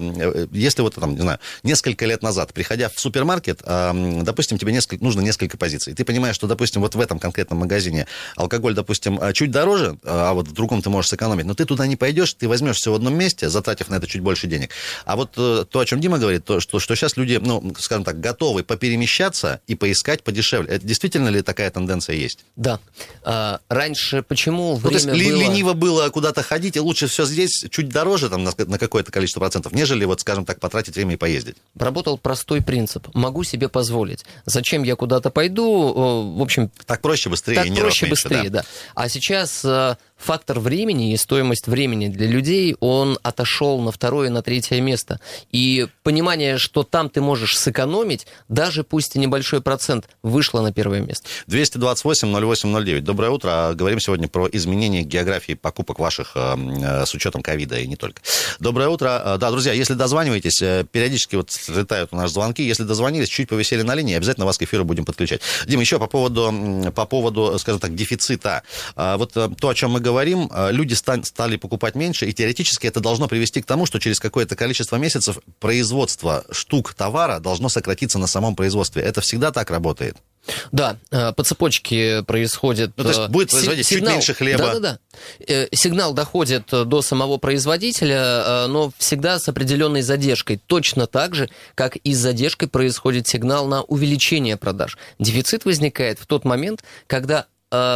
если 0.51 0.83
вот 0.83 0.97
там, 0.97 1.15
не 1.15 1.21
знаю, 1.21 1.39
несколько 1.63 2.07
лет 2.07 2.23
назад, 2.23 2.53
приходя 2.53 2.89
в 2.89 2.99
супермаркет, 2.99 3.61
а, 3.65 3.93
допустим, 4.23 4.59
тебе 4.59 4.73
несколько, 4.73 5.05
нужно 5.05 5.21
несколько 5.21 5.57
позиций. 5.57 5.95
Ты 5.95 6.05
понимаешь, 6.05 6.35
что, 6.35 6.49
допустим, 6.49 6.83
вот 6.83 6.97
в 6.97 7.01
этом 7.01 7.21
конкретном 7.21 7.61
магазине 7.61 8.09
алкоголь, 8.35 8.75
допустим, 8.75 9.21
чуть 9.33 9.53
дороже, 9.53 9.97
а 10.03 10.33
вот 10.33 10.49
в 10.49 10.53
другом 10.53 10.83
ты 10.83 10.91
можешь 10.91 11.11
сэкономить, 11.11 11.45
но 11.45 11.55
ты 11.55 11.65
туда 11.65 11.87
не 11.87 11.95
пойдешь, 11.95 12.35
ты 12.35 12.49
возьмешь 12.49 12.77
все 12.77 12.91
в 12.91 12.97
одном 12.97 13.15
месте, 13.17 13.49
затратив 13.49 13.91
на 13.91 13.97
это 13.97 14.09
чуть 14.09 14.23
больше 14.23 14.49
денег. 14.49 14.71
А 15.05 15.15
вот 15.15 15.33
то, 15.33 15.67
о 15.73 15.85
чем 15.85 16.01
Дима 16.01 16.19
говорит, 16.19 16.45
то, 16.45 16.59
что, 16.59 16.81
что 16.81 16.97
сейчас 16.97 17.17
люди, 17.17 17.41
ну, 17.41 17.73
скажем 17.79 18.03
так, 18.03 18.21
готовы 18.21 18.65
поперемещаться 18.65 19.61
и 19.67 19.75
поискать 19.75 20.16
подешевле. 20.23 20.75
Это 20.75 20.87
действительно 20.87 21.29
ли 21.29 21.43
такая 21.43 21.71
тенденция 21.71 22.17
есть? 22.17 22.45
Да. 22.57 22.81
А, 23.23 23.61
раньше 23.69 24.23
почему 24.23 24.75
время 24.77 24.83
ну, 24.85 24.89
то 24.89 24.95
есть 24.95 25.07
было... 25.07 25.41
лениво 25.41 25.73
было 25.73 26.09
куда-то 26.11 26.43
ходить, 26.43 26.77
и 26.77 26.81
лучше 26.81 27.07
все 27.07 27.25
здесь 27.25 27.65
чуть 27.71 27.89
дороже 27.89 28.29
там, 28.29 28.45
на, 28.45 28.53
на 28.57 28.79
какое-то 28.79 29.13
количество 29.13 29.41
процентов, 29.41 29.73
нежели, 29.73 30.05
вот, 30.05 30.21
скажем 30.21 30.45
так, 30.45 30.61
потратить 30.61 30.97
время 30.97 31.15
и 31.15 31.17
поездить? 31.17 31.57
Работал 31.79 32.19
простой 32.19 32.63
принцип. 32.63 33.09
Могу 33.15 33.45
себе 33.45 33.69
позволить. 33.69 34.25
Зачем 34.45 34.83
я 34.83 34.97
куда-то 34.97 35.31
пойду? 35.31 36.35
В 36.37 36.43
общем... 36.43 36.71
Так 36.87 37.01
проще, 37.01 37.31
быстрее. 37.31 37.57
Так 37.57 37.67
проще, 37.67 38.07
меньше, 38.07 38.07
быстрее, 38.07 38.51
да. 38.51 38.61
да. 38.61 38.65
А 38.95 39.09
сейчас 39.09 39.65
э, 39.65 39.97
фактор 40.17 40.59
времени 40.61 41.13
и 41.13 41.17
стоимость 41.17 41.67
времени 41.67 42.09
для 42.09 42.27
людей, 42.27 42.77
он 42.81 43.19
отошел 43.23 43.81
на 43.81 43.93
второе, 43.93 44.31
на 44.31 44.43
третье 44.43 44.81
место. 44.81 45.21
И 45.53 45.87
понимание, 46.03 46.59
что 46.59 46.83
там 46.83 47.11
ты 47.11 47.21
можешь 47.21 47.59
сэкономить, 47.59 48.27
даже 48.49 48.83
пусть 48.85 49.17
и 49.17 49.19
небольшой 49.19 49.61
процент, 49.61 50.09
вышло 50.23 50.61
на 50.61 50.73
первое 50.73 51.01
место. 51.01 51.29
228-08-09. 51.49 53.01
Доброе 53.01 53.31
утро. 53.31 53.73
Говорим 53.75 54.01
сегодня 54.01 54.29
про 54.29 54.49
изменение 54.53 55.03
географии 55.03 55.55
покупок 55.55 55.99
ваших 55.99 56.33
э, 56.35 56.57
э, 56.57 57.07
с 57.07 57.15
учетом 57.15 57.43
ковида 57.43 57.79
и 57.79 57.87
не 57.87 57.97
только. 57.97 58.23
Доброе 58.59 58.89
утро. 58.89 59.23
Э, 59.25 59.39
да, 59.39 59.51
друзья, 59.51 59.73
если 59.73 59.95
дозваниваетесь, 59.95 60.59
периодически 60.91 61.37
вот 61.37 61.51
слетают 61.51 62.11
у 62.13 62.17
нас 62.17 62.33
звонки. 62.33 62.63
Если 62.63 62.85
дозвонились, 62.85 63.29
чуть 63.29 63.49
повесели 63.49 63.83
на 63.83 63.95
линии, 63.95 64.17
обязательно 64.17 64.47
вас 64.47 64.59
к 64.59 64.63
эфиру 64.63 64.85
будем 64.85 65.05
подключать. 65.05 65.41
Дим, 65.67 65.81
еще 65.81 65.99
по 65.99 66.07
поводу, 66.07 66.93
по 66.95 67.07
поводу, 67.07 67.59
скажем 67.59 67.81
так, 67.81 67.95
дефицита. 67.95 68.63
Вот 68.97 69.33
то, 69.33 69.69
о 69.69 69.75
чем 69.75 69.93
мы 69.93 70.01
говорим, 70.07 70.49
э, 70.53 70.71
люди 70.71 70.95
стали 70.95 71.57
покупать 71.57 71.97
меньше, 71.97 72.27
и 72.27 72.33
теоретически 72.33 72.87
это 72.87 73.01
должно 73.01 73.27
привести 73.27 73.61
к 73.61 73.67
тому, 73.67 73.87
что 73.87 73.99
через 73.99 74.21
какое-то 74.21 74.55
количество 74.55 74.97
месяцев 74.97 75.39
производство 75.59 76.45
штук 76.53 76.95
товара 76.95 77.41
должно 77.41 77.69
сократиться 77.69 78.19
на 78.19 78.29
самом 78.29 78.55
производстве. 78.55 79.03
Это 79.03 79.21
всегда 79.21 79.51
так 79.51 79.71
работает? 79.71 80.17
Да, 80.71 80.97
э, 81.11 81.33
по 81.33 81.43
цепочке 81.43 82.23
происходит... 82.23 82.93
Ну, 82.97 83.03
то 83.03 83.11
есть 83.11 83.29
будет 83.31 83.49
э, 83.49 83.57
производить 83.57 83.87
сигнал, 83.87 84.07
чуть 84.07 84.15
меньше 84.15 84.35
хлеба. 84.35 84.65
Да-да-да. 84.75 84.99
Сигнал 85.73 86.15
доходит 86.15 86.67
до 86.71 87.03
самого 87.03 87.39
производителя, 87.39 88.67
но 88.69 88.93
всегда 88.97 89.41
с 89.41 89.49
определенной 89.49 90.03
задержкой. 90.03 90.61
Точно 90.67 91.09
так 91.09 91.35
же, 91.35 91.51
как 91.75 91.97
и 91.97 92.15
с 92.15 92.19
задержкой 92.19 92.69
происходит 92.69 93.27
сигнал 93.27 93.67
на 93.67 93.83
увеличение 93.83 94.57
продаж. 94.57 94.99
Дефицит 95.19 95.65
возникает 95.65 96.21
в 96.21 96.27
тот 96.27 96.45
момент, 96.45 96.85
когда 97.09 97.47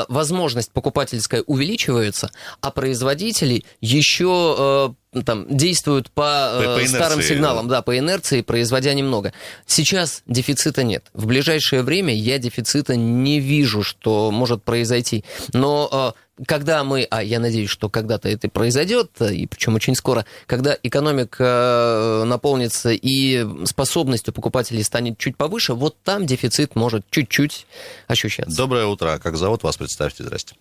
возможность 0.08 0.72
покупательская 0.72 1.42
увеличивается, 1.46 2.30
а 2.60 2.70
производители 2.70 3.64
еще 3.80 4.56
э, 4.58 4.94
там, 5.24 5.46
действуют 5.48 6.10
по, 6.10 6.60
по, 6.62 6.80
по 6.80 6.86
старым 6.86 7.20
сигналам, 7.22 7.68
да. 7.68 7.76
да, 7.76 7.82
по 7.82 7.98
инерции, 7.98 8.42
производя 8.42 8.94
немного. 8.94 9.32
Сейчас 9.66 10.22
дефицита 10.26 10.84
нет. 10.84 11.04
В 11.12 11.26
ближайшее 11.26 11.82
время 11.82 12.14
я 12.14 12.38
дефицита 12.38 12.94
не 12.96 13.40
вижу, 13.40 13.82
что 13.82 14.30
может 14.30 14.62
произойти. 14.62 15.24
Но 15.52 16.14
когда 16.46 16.84
мы, 16.84 17.06
а 17.10 17.22
я 17.22 17.40
надеюсь, 17.40 17.70
что 17.70 17.88
когда-то 17.88 18.28
это 18.28 18.48
произойдет, 18.48 19.10
и 19.20 19.46
причем 19.46 19.74
очень 19.74 19.94
скоро, 19.94 20.24
когда 20.46 20.76
экономика 20.82 22.22
э, 22.22 22.24
наполнится 22.24 22.90
и 22.90 23.46
способность 23.66 24.28
у 24.28 24.32
покупателей 24.32 24.82
станет 24.84 25.18
чуть 25.18 25.36
повыше, 25.36 25.74
вот 25.74 26.00
там 26.02 26.24
дефицит 26.24 26.76
может 26.76 27.04
чуть-чуть 27.10 27.66
ощущаться. 28.06 28.56
Доброе 28.56 28.86
утро. 28.86 29.18
Как 29.22 29.36
зовут 29.36 29.62
вас? 29.62 29.76
Представьте. 29.76 30.22
Здрасте. 30.22 30.54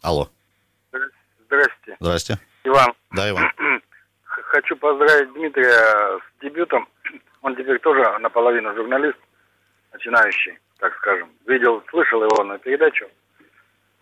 Алло. 0.00 0.30
Здрасте. 1.46 1.96
Здрасте. 2.00 2.38
Иван. 2.64 2.92
Да, 3.12 3.28
Иван. 3.30 3.50
Хочу 4.24 4.76
поздравить 4.76 5.32
Дмитрия 5.32 6.18
с 6.18 6.42
дебютом. 6.42 6.88
Он 7.42 7.56
теперь 7.56 7.78
тоже 7.80 8.02
наполовину 8.20 8.74
журналист, 8.74 9.18
начинающий, 9.92 10.58
так 10.78 10.94
скажем. 10.96 11.30
Видел, 11.46 11.82
слышал 11.90 12.22
его 12.22 12.44
на 12.44 12.58
передачу. 12.58 13.06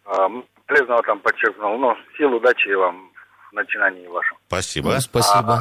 А, 0.05 0.29
полезного 0.67 1.03
там 1.03 1.21
подчеркнул. 1.21 1.79
Ну, 1.79 1.97
сил, 2.17 2.35
удачи 2.35 2.69
вам 2.71 3.11
в 3.51 3.55
начинании 3.55 4.07
вашем. 4.07 4.37
Спасибо. 4.47 4.93
Ну, 4.93 5.01
спасибо. 5.01 5.61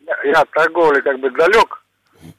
Я, 0.00 0.22
я 0.24 0.40
от 0.40 0.50
торговли 0.50 1.00
как 1.00 1.18
бы 1.18 1.30
далек. 1.30 1.82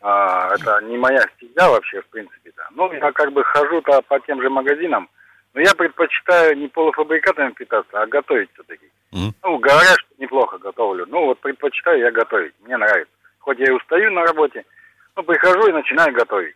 А, 0.02 0.54
это 0.54 0.82
не 0.86 0.98
моя 0.98 1.22
стезя 1.36 1.70
вообще, 1.70 2.02
в 2.02 2.08
принципе. 2.08 2.52
Да. 2.56 2.68
Ну, 2.72 2.92
я 2.94 3.12
как 3.12 3.32
бы 3.32 3.44
хожу-то 3.44 4.02
по 4.04 4.20
тем 4.22 4.42
же 4.42 4.50
магазинам. 4.50 5.10
Но 5.54 5.62
я 5.62 5.74
предпочитаю 5.76 6.58
не 6.58 6.68
полуфабрикатами 6.68 7.52
питаться, 7.52 8.02
а 8.02 8.08
готовить 8.08 8.50
все-таки. 8.54 8.90
Мгм. 9.12 9.34
Ну, 9.44 9.58
говорят, 9.58 10.00
что 10.00 10.16
неплохо 10.18 10.58
готовлю. 10.58 11.06
Ну, 11.08 11.26
вот 11.26 11.40
предпочитаю 11.40 12.00
я 12.00 12.12
готовить. 12.12 12.54
Мне 12.62 12.78
нравится. 12.78 13.14
Хоть 13.40 13.60
я 13.60 13.66
и 13.66 13.72
устаю 13.72 14.12
на 14.12 14.24
работе, 14.24 14.66
но 15.16 15.24
прихожу 15.24 15.68
и 15.68 15.74
начинаю 15.74 16.14
готовить. 16.14 16.56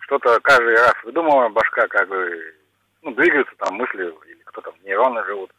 Что-то 0.00 0.40
каждый 0.40 0.74
раз 0.74 0.94
выдумываю, 1.04 1.50
башка 1.50 1.86
как 1.86 2.08
бы, 2.08 2.54
ну, 3.02 3.14
двигаются 3.14 3.54
там 3.58 3.76
мысли, 3.76 4.12
или 4.26 4.42
кто 4.44 4.60
там, 4.60 4.74
нейроны 4.82 5.24
живут. 5.24 5.50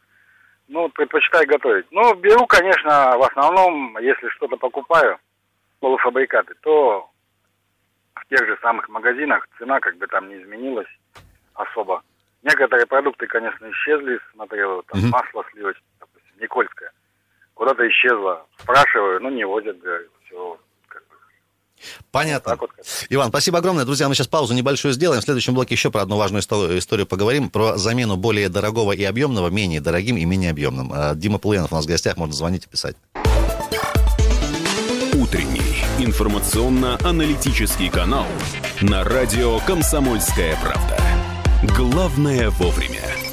Ну, 0.68 0.82
вот 0.82 0.92
предпочитаю 0.92 1.46
готовить. 1.46 1.86
Ну, 1.90 2.14
беру, 2.14 2.46
конечно, 2.46 3.16
в 3.16 3.22
основном, 3.22 3.96
если 3.98 4.28
что-то 4.28 4.56
покупаю, 4.56 5.18
полуфабрикаты, 5.80 6.54
то 6.62 7.08
в 8.14 8.26
тех 8.28 8.46
же 8.46 8.58
самых 8.60 8.88
магазинах 8.88 9.46
цена 9.58 9.80
как 9.80 9.96
бы 9.96 10.06
там 10.06 10.28
не 10.28 10.42
изменилась 10.42 10.88
особо. 11.54 12.02
Некоторые 12.44 12.86
продукты, 12.86 13.26
конечно, 13.26 13.66
исчезли, 13.70 14.18
смотрел, 14.34 14.82
там 14.84 15.00
Мгм. 15.00 15.10
масло 15.10 15.44
сливочное, 15.52 15.82
допустим, 15.98 16.32
Никольское. 16.40 16.90
Куда-то 17.54 17.88
исчезло. 17.88 18.44
Спрашиваю, 18.60 19.20
ну 19.22 19.30
не 19.30 19.44
возят, 19.46 19.78
говорю, 19.80 20.08
все. 20.26 20.58
Как 20.88 21.02
бы, 21.08 21.14
Понятно. 22.10 22.56
вот. 22.60 22.70
Иван, 23.08 23.28
спасибо 23.30 23.58
огромное. 23.58 23.84
Друзья, 23.86 24.08
мы 24.08 24.14
сейчас 24.14 24.26
паузу 24.28 24.52
небольшую 24.54 24.92
сделаем. 24.92 25.22
В 25.22 25.24
следующем 25.24 25.54
блоке 25.54 25.74
еще 25.74 25.90
про 25.90 26.02
одну 26.02 26.16
важную 26.18 26.42
исто- 26.42 26.76
историю 26.76 27.06
поговорим. 27.06 27.48
Про 27.48 27.76
замену 27.78 28.16
более 28.16 28.48
дорогого 28.50 28.92
и 28.92 29.02
объемного 29.04 29.48
менее 29.48 29.80
дорогим 29.80 30.16
и 30.18 30.24
менее 30.26 30.50
объемным. 30.50 30.92
А, 30.92 31.14
Дима 31.14 31.38
Полуянов 31.38 31.72
у 31.72 31.76
нас 31.76 31.86
в 31.86 31.88
гостях. 31.88 32.16
Можно 32.18 32.34
звонить 32.34 32.66
и 32.66 32.68
писать. 32.68 32.96
Утренний 35.14 35.84
информационно-аналитический 36.04 37.88
канал 37.88 38.26
на 38.82 39.02
радио 39.04 39.60
«Комсомольская 39.60 40.56
правда». 40.60 40.98
Главное 41.72 42.50
вовремя. 42.50 43.23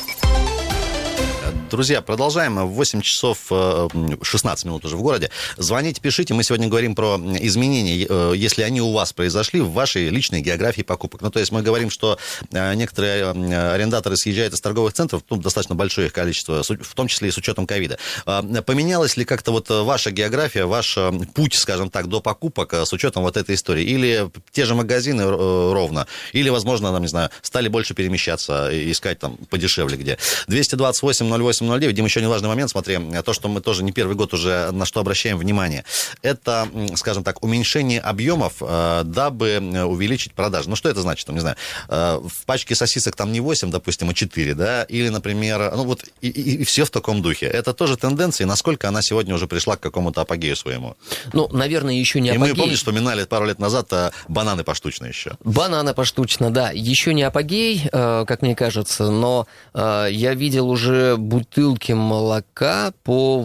Друзья, 1.72 2.01
продолжаем. 2.01 2.68
8 2.68 3.01
часов 3.01 3.48
э, 3.50 3.88
16 4.22 4.66
минут 4.66 4.84
уже 4.84 4.98
в 4.98 5.01
городе. 5.01 5.32
Звоните, 5.56 6.01
пишите. 6.01 6.34
Мы 6.34 6.44
сегодня 6.44 6.68
говорим 6.68 6.96
про 6.96 7.16
изменения, 7.16 8.06
э, 8.10 8.34
если 8.36 8.63
они 8.63 8.82
у 8.82 8.92
вас 8.92 9.13
произошли 9.13 9.62
в 9.62 9.72
вашей 9.72 10.10
личной 10.10 10.42
географии 10.42 10.82
покупок. 10.82 11.22
Ну, 11.22 11.30
то 11.32 11.40
есть 11.40 11.54
мы 11.54 11.62
говорим, 11.62 11.90
что 11.90 12.18
э, 12.51 12.74
некоторые 12.74 13.24
э, 13.24 13.74
арендаторы 13.74 14.18
съезжают 14.18 14.54
из 14.54 14.60
торговых 14.60 14.92
центров, 14.92 15.24
ну, 15.30 15.38
достаточно 15.38 15.74
большое 15.74 16.08
их 16.08 16.13
количество, 16.13 16.62
в 16.62 16.94
том 16.94 17.08
числе 17.08 17.30
и 17.30 17.32
с 17.32 17.38
учетом 17.38 17.66
ковида. 17.66 17.98
А, 18.25 18.44
Поменялась 18.63 19.16
ли 19.16 19.24
как-то 19.24 19.54
вот 19.54 19.72
э, 19.72 19.82
ваша 19.82 20.12
география, 20.12 20.66
ваш 20.66 20.98
э, 20.98 21.10
путь, 21.34 21.54
скажем 21.54 21.90
так, 21.90 22.08
до 22.08 22.20
покупок 22.20 22.74
э, 22.74 22.86
с 22.86 22.92
учетом 22.92 23.24
вот 23.24 23.38
этой 23.38 23.56
истории? 23.56 23.86
Или 23.86 24.30
те 24.51 24.66
же 24.66 24.75
магазины 24.75 25.22
э, 25.22 25.72
ровно? 25.72 26.06
Или, 26.34 26.50
возможно, 26.50 26.92
там, 26.92 27.01
не 27.01 27.08
знаю, 27.08 27.30
стали 27.42 27.70
больше 27.70 27.94
перемещаться, 27.94 28.70
искать 28.92 29.20
там 29.20 29.38
подешевле 29.50 29.96
где? 29.96 30.18
228 30.48 31.30
08 31.32 31.61
09. 31.62 31.96
Дим, 31.96 32.06
еще 32.06 32.20
один 32.20 32.30
важный 32.30 32.50
момент, 32.50 32.72
смотри, 32.72 33.00
то, 33.24 33.34
что 33.34 33.48
мы 33.48 33.62
тоже 33.62 33.84
не 33.84 33.91
первый 33.91 34.15
год 34.15 34.34
уже 34.34 34.72
на 34.72 34.86
что 34.86 35.00
обращаем 35.00 35.38
внимание, 35.38 35.84
это, 36.22 36.68
скажем 36.96 37.24
так, 37.24 37.44
уменьшение 37.44 38.00
объемов, 38.00 38.56
э, 38.62 39.01
дабы 39.06 39.50
э, 39.50 39.84
увеличить 39.84 40.34
продажи. 40.34 40.70
Ну, 40.70 40.75
что 40.75 40.89
это 40.89 41.01
значит, 41.01 41.25
там, 41.25 41.36
не 41.36 41.41
знаю, 41.41 41.56
э, 41.89 42.20
в 42.24 42.46
пачке 42.46 42.75
сосисок 42.75 43.15
там 43.15 43.32
не 43.32 43.39
8, 43.39 43.72
допустим, 43.72 44.10
а 44.10 44.13
4, 44.13 44.53
да, 44.56 44.84
или, 44.84 45.10
например, 45.10 45.72
ну, 45.75 45.84
вот, 45.84 46.03
и, 46.22 46.30
и, 46.30 46.63
все 46.63 46.86
в 46.86 46.89
таком 46.89 47.22
духе. 47.22 47.46
Это 47.46 47.74
тоже 47.74 47.98
тенденция, 47.98 48.46
и 48.46 48.48
насколько 48.48 48.88
она 48.88 49.01
сегодня 49.01 49.36
уже 49.36 49.48
пришла 49.48 49.77
к 49.77 49.80
какому-то 49.80 50.22
апогею 50.22 50.56
своему. 50.56 50.96
Ну, 51.34 51.48
наверное, 51.51 51.94
еще 51.94 52.20
не 52.20 52.34
и 52.34 52.38
мы, 52.38 52.53
помнишь, 52.56 52.80
вспоминали 52.80 53.25
пару 53.25 53.46
лет 53.46 53.60
назад 53.60 53.88
э, 53.91 54.12
бананы 54.27 54.63
поштучно 54.63 55.06
еще. 55.06 55.38
Бананы 55.44 55.94
поштучно, 55.94 56.51
да. 56.51 56.72
Еще 56.72 57.13
не 57.13 57.24
апогей, 57.24 57.89
э, 57.91 58.25
как 58.27 58.41
мне 58.41 58.56
кажется, 58.56 59.10
но 59.10 59.48
э, 59.74 60.08
я 60.12 60.34
видел 60.34 60.70
уже 60.70 61.18
бутылки 61.51 61.91
молока 61.91 62.93
по 63.03 63.41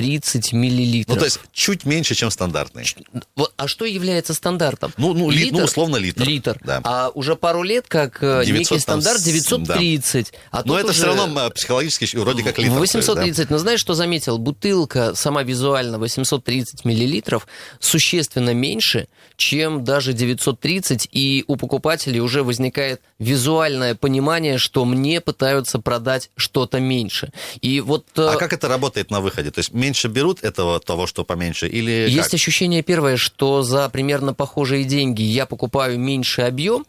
830 0.00 0.52
миллилитров. 0.52 1.14
Ну, 1.16 1.20
то 1.20 1.24
есть, 1.26 1.40
чуть 1.52 1.84
меньше, 1.84 2.14
чем 2.14 2.30
стандартный. 2.30 2.84
Вот, 3.36 3.52
а 3.56 3.68
что 3.68 3.84
является 3.84 4.34
стандартом? 4.34 4.92
Ну, 4.96 5.14
ну, 5.14 5.30
ли- 5.30 5.50
ну, 5.50 5.64
условно, 5.64 5.96
литр. 5.96 6.22
Литр. 6.22 6.58
Да. 6.64 6.80
А 6.84 7.10
уже 7.14 7.36
пару 7.36 7.62
лет 7.62 7.86
как 7.88 8.22
э, 8.22 8.44
900 8.44 8.52
некий 8.72 8.84
там 8.86 9.00
стандарт 9.00 9.20
с- 9.20 9.24
930. 9.24 10.32
А 10.50 10.62
Но 10.64 10.78
это 10.78 10.92
все 10.92 11.06
равно 11.06 11.46
э, 11.46 11.50
психологически 11.50 12.16
вроде 12.16 12.42
как 12.42 12.58
литр. 12.58 12.74
то 12.74 12.80
есть, 12.82 12.92
да. 12.94 12.98
830. 13.00 13.50
Но 13.50 13.58
знаешь, 13.58 13.80
что 13.80 13.94
заметил? 13.94 14.38
Бутылка 14.38 15.14
сама 15.14 15.42
визуально 15.42 15.98
830 15.98 16.84
миллилитров 16.84 17.46
существенно 17.78 18.54
меньше, 18.54 19.08
чем 19.36 19.84
даже 19.84 20.12
930, 20.12 21.08
и 21.12 21.44
у 21.46 21.56
покупателей 21.56 22.20
уже 22.20 22.42
возникает 22.42 23.00
визуальное 23.18 23.94
понимание, 23.94 24.58
что 24.58 24.84
мне 24.84 25.20
пытаются 25.20 25.78
продать 25.78 26.30
что-то 26.36 26.80
меньше. 26.80 27.30
И 27.60 27.80
вот 27.80 28.06
э, 28.16 28.26
А 28.26 28.36
как 28.36 28.52
это 28.52 28.68
работает 28.68 29.10
на 29.10 29.20
выходе? 29.20 29.50
То 29.50 29.58
есть 29.60 29.72
меньше 29.90 30.08
берут 30.08 30.44
этого 30.44 30.78
того, 30.78 31.06
что 31.06 31.24
поменьше, 31.24 31.66
или 31.68 32.06
есть 32.08 32.30
как? 32.30 32.34
ощущение 32.34 32.82
первое, 32.82 33.16
что 33.16 33.62
за 33.62 33.88
примерно 33.88 34.34
похожие 34.34 34.84
деньги 34.84 35.22
я 35.22 35.46
покупаю 35.46 35.98
меньший 35.98 36.46
объем, 36.46 36.86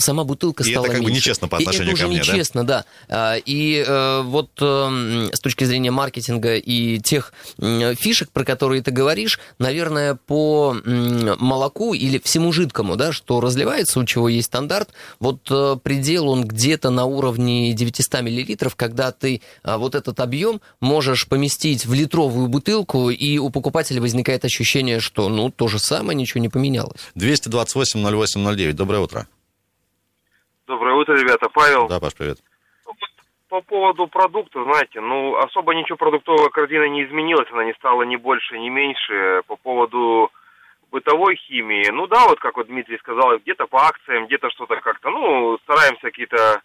сама 0.00 0.24
бутылка 0.24 0.62
И 0.62 0.70
стала 0.70 0.84
это 0.86 0.94
как 0.94 1.02
бы 1.02 1.08
меньше. 1.10 1.20
нечестно 1.22 1.48
по 1.48 1.56
И 1.56 1.58
отношению 1.60 1.92
это 1.92 1.96
ко 1.96 2.04
уже 2.04 2.08
мне, 2.08 2.22
да? 2.22 2.32
нечестно, 2.32 2.64
да. 2.66 2.84
А, 3.08 3.36
И 3.36 3.84
э, 3.86 4.22
вот 4.22 4.50
э, 4.60 5.28
с 5.32 5.40
точки 5.40 5.64
зрения 5.64 5.90
маркетинга 5.90 6.56
и 6.56 6.98
тех 6.98 7.32
фишек, 7.58 8.30
про 8.30 8.44
которые 8.44 8.82
ты 8.82 8.90
говоришь, 8.90 9.38
наверное, 9.58 10.14
по 10.14 10.76
молоку 10.84 11.94
или 11.94 12.18
всему 12.22 12.52
жидкому, 12.52 12.96
да, 12.96 13.12
что 13.12 13.40
разливается, 13.40 14.00
у 14.00 14.04
чего 14.04 14.28
есть 14.28 14.46
стандарт, 14.46 14.90
вот 15.18 15.40
э, 15.50 15.76
предел 15.82 16.28
он 16.28 16.44
где-то 16.46 16.90
на 16.90 17.04
уровне 17.04 17.72
900 17.72 18.22
миллилитров, 18.22 18.76
когда 18.76 19.12
ты 19.12 19.42
а, 19.62 19.78
вот 19.78 19.94
этот 19.94 20.20
объем 20.20 20.60
можешь 20.80 21.26
поместить 21.26 21.86
в 21.86 21.92
литровую 21.94 22.48
бутылку, 22.48 23.10
и 23.10 23.38
у 23.38 23.50
покупателя 23.50 24.00
возникает 24.00 24.44
ощущение, 24.44 25.00
что 25.00 25.28
ну 25.28 25.50
то 25.50 25.68
же 25.68 25.78
самое, 25.78 26.16
ничего 26.16 26.40
не 26.40 26.48
поменялось. 26.48 27.00
228-08-09. 27.16 28.72
Доброе 28.72 29.00
утро. 29.00 29.26
Доброе 30.70 30.94
утро, 30.94 31.14
ребята. 31.14 31.48
Павел. 31.48 31.88
Да, 31.88 31.98
Паш, 31.98 32.14
привет. 32.14 32.38
По 33.48 33.60
поводу 33.60 34.06
продуктов, 34.06 34.62
знаете, 34.62 35.00
ну, 35.00 35.36
особо 35.36 35.74
ничего 35.74 35.96
продуктовая 35.96 36.48
корзина 36.48 36.84
не 36.84 37.02
изменилась, 37.02 37.50
она 37.50 37.64
не 37.64 37.72
стала 37.74 38.04
ни 38.04 38.14
больше, 38.14 38.56
ни 38.56 38.68
меньше. 38.68 39.42
По 39.48 39.56
поводу 39.56 40.30
бытовой 40.92 41.34
химии, 41.34 41.90
ну 41.90 42.06
да, 42.06 42.24
вот 42.28 42.38
как 42.38 42.56
вот 42.56 42.68
Дмитрий 42.68 42.98
сказал, 42.98 43.36
где-то 43.38 43.66
по 43.66 43.78
акциям, 43.78 44.26
где-то 44.26 44.48
что-то 44.50 44.76
как-то, 44.76 45.10
ну, 45.10 45.58
стараемся 45.64 46.02
какие-то 46.02 46.62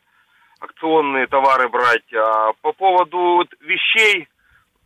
акционные 0.60 1.26
товары 1.26 1.68
брать. 1.68 2.14
А 2.14 2.54
по 2.62 2.74
поводу 2.74 3.44
вещей 3.62 4.28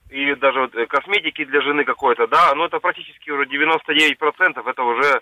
и 0.09 0.33
даже 0.35 0.61
вот 0.61 0.75
э, 0.75 0.85
косметики 0.85 1.43
для 1.43 1.59
жены 1.59 1.83
какой-то, 1.83 2.25
да, 2.27 2.55
ну, 2.55 2.63
это 2.63 2.79
практически 2.79 3.31
уже 3.31 3.43
99% 3.43 4.63
это 4.65 4.83
уже 4.83 5.19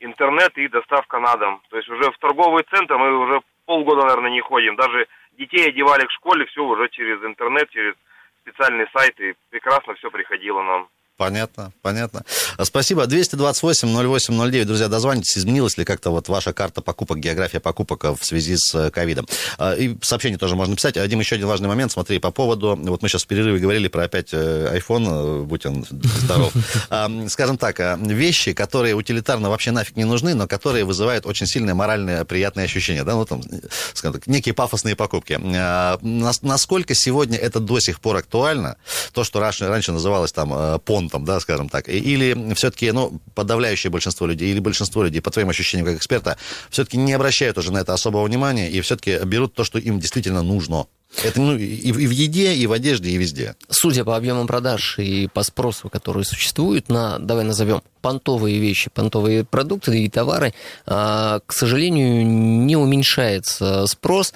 интернет 0.00 0.56
и 0.58 0.68
доставка 0.68 1.18
на 1.18 1.36
дом. 1.36 1.62
То 1.70 1.76
есть 1.76 1.88
уже 1.88 2.10
в 2.10 2.18
торговый 2.18 2.64
центр 2.64 2.96
мы 2.96 3.16
уже 3.16 3.40
полгода, 3.66 4.02
наверное, 4.02 4.30
не 4.30 4.40
ходим. 4.40 4.76
Даже 4.76 5.06
детей 5.32 5.68
одевали 5.68 6.06
к 6.06 6.10
школе, 6.10 6.46
все 6.46 6.64
уже 6.64 6.88
через 6.88 7.22
интернет, 7.22 7.70
через 7.70 7.94
специальные 8.42 8.88
сайты. 8.94 9.36
Прекрасно 9.50 9.94
все 9.94 10.10
приходило 10.10 10.62
нам. 10.62 10.88
Понятно, 11.20 11.70
понятно. 11.82 12.24
Спасибо. 12.62 13.04
228-08-09. 13.04 14.64
Друзья, 14.64 14.88
дозвонитесь. 14.88 15.36
Изменилась 15.36 15.76
ли 15.76 15.84
как-то 15.84 16.08
вот 16.12 16.30
ваша 16.30 16.54
карта 16.54 16.80
покупок, 16.80 17.18
география 17.18 17.60
покупок 17.60 18.04
э, 18.06 18.14
в 18.18 18.24
связи 18.24 18.56
с 18.56 18.74
э, 18.74 18.90
ковидом? 18.90 19.28
А, 19.58 19.74
И 19.74 19.98
сообщение 20.00 20.38
тоже 20.38 20.56
можно 20.56 20.74
писать. 20.76 20.96
А, 20.96 21.06
Дим, 21.06 21.20
еще 21.20 21.34
один 21.34 21.46
важный 21.46 21.68
момент. 21.68 21.92
Смотри, 21.92 22.20
по 22.20 22.30
поводу... 22.30 22.74
Вот 22.74 23.02
мы 23.02 23.08
сейчас 23.10 23.24
в 23.24 23.26
перерыве 23.26 23.58
говорили 23.58 23.88
про 23.88 24.04
опять 24.04 24.30
э, 24.32 24.78
iPhone, 24.78 25.42
э, 25.42 25.42
будь 25.42 25.66
он 25.66 25.84
здоров. 25.90 26.54
Скажем 27.28 27.58
так, 27.58 27.98
вещи, 28.00 28.54
которые 28.54 28.94
утилитарно 28.94 29.50
вообще 29.50 29.72
нафиг 29.72 29.96
не 29.96 30.04
нужны, 30.04 30.34
но 30.34 30.48
которые 30.48 30.86
вызывают 30.86 31.26
очень 31.26 31.46
сильное 31.46 31.74
моральное 31.74 32.24
приятное 32.24 32.64
ощущение. 32.64 33.04
Да? 33.04 33.12
Ну, 33.12 33.26
там, 33.26 33.42
э, 33.42 33.58
скажем 33.92 34.14
так, 34.14 34.26
некие 34.26 34.54
пафосные 34.54 34.96
покупки. 34.96 35.38
А, 35.38 35.98
нас- 36.00 36.40
Насколько 36.40 36.94
сегодня 36.94 37.36
это 37.36 37.60
до 37.60 37.78
сих 37.78 38.00
пор 38.00 38.16
актуально? 38.16 38.76
То, 39.12 39.22
что 39.22 39.38
раньше, 39.40 39.92
называлось 39.92 40.32
там 40.32 40.54
э, 40.54 40.78
понтом, 41.10 41.24
да, 41.24 41.40
скажем 41.40 41.68
так. 41.68 41.88
Или 41.88 42.54
все-таки, 42.54 42.92
ну, 42.92 43.20
подавляющее 43.34 43.90
большинство 43.90 44.26
людей, 44.26 44.50
или 44.50 44.60
большинство 44.60 45.02
людей, 45.02 45.20
по 45.20 45.30
твоим 45.30 45.48
ощущениям 45.48 45.86
как 45.86 45.96
эксперта, 45.96 46.36
все-таки 46.70 46.96
не 46.96 47.12
обращают 47.12 47.58
уже 47.58 47.72
на 47.72 47.78
это 47.78 47.92
особого 47.92 48.24
внимания 48.24 48.70
и 48.70 48.80
все-таки 48.80 49.18
берут 49.24 49.54
то, 49.54 49.64
что 49.64 49.78
им 49.78 49.98
действительно 49.98 50.42
нужно. 50.42 50.86
Это 51.24 51.40
ну, 51.40 51.56
и, 51.56 51.64
и 51.64 51.92
в 51.92 52.10
еде, 52.10 52.54
и 52.54 52.66
в 52.66 52.72
одежде, 52.72 53.10
и 53.10 53.16
везде. 53.16 53.56
Судя 53.68 54.04
по 54.04 54.16
объемам 54.16 54.46
продаж 54.46 54.98
и 54.98 55.28
по 55.28 55.42
спросу, 55.42 55.88
который 55.88 56.24
существует 56.24 56.88
на, 56.88 57.18
давай 57.18 57.44
назовем, 57.44 57.82
понтовые 58.00 58.58
вещи, 58.58 58.88
понтовые 58.94 59.44
продукты 59.44 60.02
и 60.02 60.08
товары, 60.08 60.54
к 60.86 61.42
сожалению, 61.50 62.26
не 62.26 62.74
уменьшается 62.74 63.86
спрос. 63.86 64.32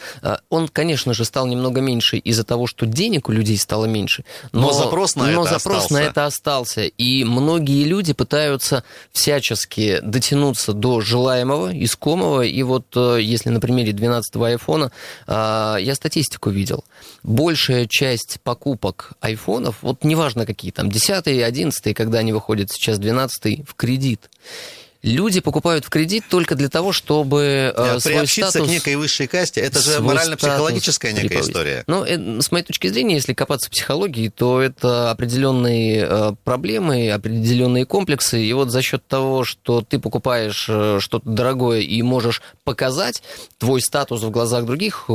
Он, 0.51 0.69
конечно 0.69 1.15
же, 1.15 1.25
стал 1.25 1.47
немного 1.47 1.81
меньше 1.81 2.19
из-за 2.19 2.45
того, 2.45 2.67
что 2.67 2.85
денег 2.85 3.31
у 3.31 3.33
людей 3.33 3.57
стало 3.57 3.87
меньше. 3.87 4.25
Но, 4.53 4.63
но 4.63 4.73
запрос 4.73 5.17
на 5.17 5.25
но 5.25 5.43
это 5.45 5.59
запрос 5.59 5.85
остался. 5.85 5.95
на 5.95 5.99
это 5.99 6.27
остался. 6.27 6.83
И 6.83 7.25
многие 7.25 7.85
люди 7.85 8.13
пытаются 8.13 8.85
всячески 9.13 10.01
дотянуться 10.03 10.75
до 10.75 11.01
желаемого, 11.01 11.71
искомого. 11.73 12.43
И 12.43 12.63
вот 12.63 12.95
если 12.95 13.49
на 13.49 13.61
примере 13.61 13.93
12-го 13.93 14.45
айфона, 14.45 14.93
я 15.27 15.93
статистику 15.95 16.51
видел. 16.51 16.64
Большая 17.23 17.87
часть 17.87 18.39
покупок 18.43 19.13
айфонов, 19.21 19.79
вот 19.83 20.05
неважно 20.05 20.47
какие 20.47 20.71
там, 20.71 20.91
10 20.91 21.27
11 21.27 21.95
когда 21.95 22.19
они 22.19 22.33
выходят 22.33 22.71
сейчас 22.71 22.99
12 22.99 23.69
в 23.69 23.75
кредит. 23.75 24.31
Люди 25.05 25.41
покупают 25.41 25.85
в 25.85 25.91
кредит 25.91 26.25
только 26.31 26.55
для 26.55 26.71
того, 26.71 26.93
чтобы 26.93 27.75
э, 27.77 27.99
Приобщиться 28.03 28.51
статус... 28.51 28.69
к 28.69 28.71
некой 28.71 28.97
высшей 28.97 29.27
касте, 29.27 29.61
это 29.61 29.79
же 29.79 30.01
морально-психологическая 30.01 31.13
некая 31.13 31.29
прибавить. 31.29 31.51
история. 31.51 31.85
Ну, 31.87 32.05
э, 32.05 32.41
с 32.41 32.51
моей 32.51 32.65
точки 32.65 32.87
зрения, 32.87 33.17
если 33.17 33.35
копаться 33.35 33.69
в 33.69 33.73
психологии, 33.73 34.31
то 34.31 34.63
это 34.63 35.11
определенные 35.11 36.07
э, 36.09 36.33
проблемы, 36.43 37.11
определенные 37.11 37.85
комплексы. 37.85 38.43
И 38.43 38.51
вот 38.55 38.71
за 38.71 38.81
счет 38.81 39.07
того, 39.07 39.45
что 39.45 39.83
ты 39.83 39.99
покупаешь 39.99 40.65
э, 40.71 41.01
что-то 41.01 41.29
дорогое 41.29 41.81
и 41.81 42.01
можешь 42.01 42.41
показать, 42.65 43.23
твой 43.59 43.83
статус 43.83 44.23
в 44.23 44.31
глазах 44.31 44.65
других 44.65 45.11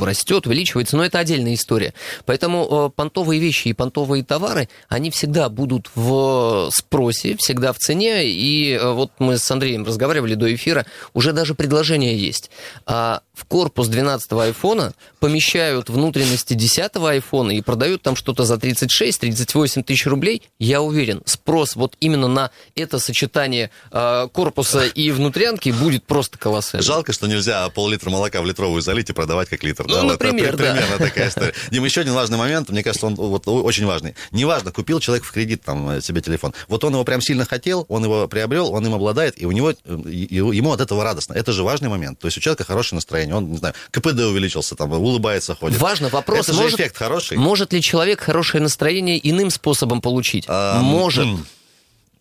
растет, 0.00 0.46
увеличивается. 0.46 0.96
Но 0.96 1.04
это 1.04 1.18
отдельная 1.18 1.52
история. 1.52 1.92
Поэтому 2.24 2.88
э, 2.88 2.90
понтовые 2.96 3.38
вещи 3.38 3.68
и 3.68 3.74
понтовые 3.74 4.24
товары, 4.24 4.70
они 4.88 5.10
всегда 5.10 5.50
будут 5.50 5.90
в 5.94 6.70
спросе, 6.72 7.36
всегда 7.36 7.74
в 7.74 7.78
цене. 7.78 8.26
И 8.26 8.72
э, 8.72 8.92
вот 8.92 9.10
мы 9.26 9.38
с 9.38 9.50
Андреем 9.50 9.84
разговаривали 9.84 10.34
до 10.34 10.54
эфира, 10.54 10.86
уже 11.12 11.32
даже 11.32 11.54
предложение 11.54 12.16
есть. 12.16 12.50
А 12.86 13.22
в 13.36 13.44
корпус 13.44 13.88
12-го 13.88 14.40
айфона 14.40 14.94
помещают 15.20 15.90
внутренности 15.90 16.54
10-го 16.54 17.06
айфона 17.06 17.50
и 17.50 17.60
продают 17.60 18.00
там 18.00 18.16
что-то 18.16 18.44
за 18.44 18.54
36-38 18.54 19.82
тысяч 19.82 20.06
рублей. 20.06 20.42
Я 20.58 20.80
уверен, 20.80 21.22
спрос 21.26 21.76
вот 21.76 21.96
именно 22.00 22.28
на 22.28 22.50
это 22.74 22.98
сочетание 22.98 23.70
э, 23.92 24.28
корпуса 24.32 24.86
и 24.86 25.10
внутрянки 25.10 25.68
будет 25.68 26.04
просто 26.04 26.38
колоссальный. 26.38 26.84
Жалко, 26.84 27.12
что 27.12 27.26
нельзя 27.26 27.68
пол-литра 27.68 28.08
молока 28.08 28.40
в 28.40 28.46
литровую 28.46 28.80
залить 28.80 29.10
и 29.10 29.12
продавать 29.12 29.50
как 29.50 29.62
литр. 29.62 29.84
Ну, 29.86 29.94
да, 29.94 30.02
вот 30.02 30.12
например, 30.12 30.54
это 30.54 30.56
да. 30.56 30.72
примерно 30.72 30.98
такая 30.98 31.28
история. 31.28 31.54
Дим, 31.70 31.84
еще 31.84 32.00
один 32.00 32.14
важный 32.14 32.38
момент, 32.38 32.70
мне 32.70 32.82
кажется, 32.82 33.06
он 33.06 33.16
вот 33.16 33.46
очень 33.46 33.84
важный. 33.84 34.14
Неважно, 34.32 34.72
купил 34.72 34.98
человек 35.00 35.24
в 35.24 35.32
кредит 35.32 35.62
там 35.62 36.00
себе 36.00 36.22
телефон. 36.22 36.54
Вот 36.68 36.84
он 36.84 36.94
его 36.94 37.04
прям 37.04 37.20
сильно 37.20 37.44
хотел, 37.44 37.84
он 37.88 38.02
его 38.04 38.26
приобрел, 38.28 38.72
он 38.72 38.86
им 38.86 38.94
обладает, 38.94 39.40
и 39.40 39.44
у 39.44 39.52
него, 39.52 39.72
э, 39.72 39.74
ему 39.84 40.72
от 40.72 40.80
этого 40.80 41.04
радостно. 41.04 41.34
Это 41.34 41.52
же 41.52 41.62
важный 41.62 41.90
момент. 41.90 42.18
То 42.18 42.28
есть 42.28 42.38
у 42.38 42.40
человека 42.40 42.64
хорошее 42.64 42.96
настроение, 42.96 43.25
он, 43.32 43.50
не 43.50 43.58
знаю, 43.58 43.74
КПД 43.90 44.20
увеличился, 44.20 44.74
там, 44.76 44.92
улыбается, 44.92 45.54
ходит. 45.54 45.78
Важно, 45.78 46.08
вопрос, 46.08 46.40
Это 46.48 46.52
же 46.54 46.62
может, 46.62 46.80
эффект 46.80 46.96
хороший. 46.96 47.36
может 47.36 47.72
ли 47.72 47.80
человек 47.82 48.20
хорошее 48.20 48.62
настроение 48.62 49.18
иным 49.30 49.50
способом 49.50 50.00
получить? 50.00 50.44
А, 50.48 50.80
может. 50.80 51.24
м, 51.24 51.46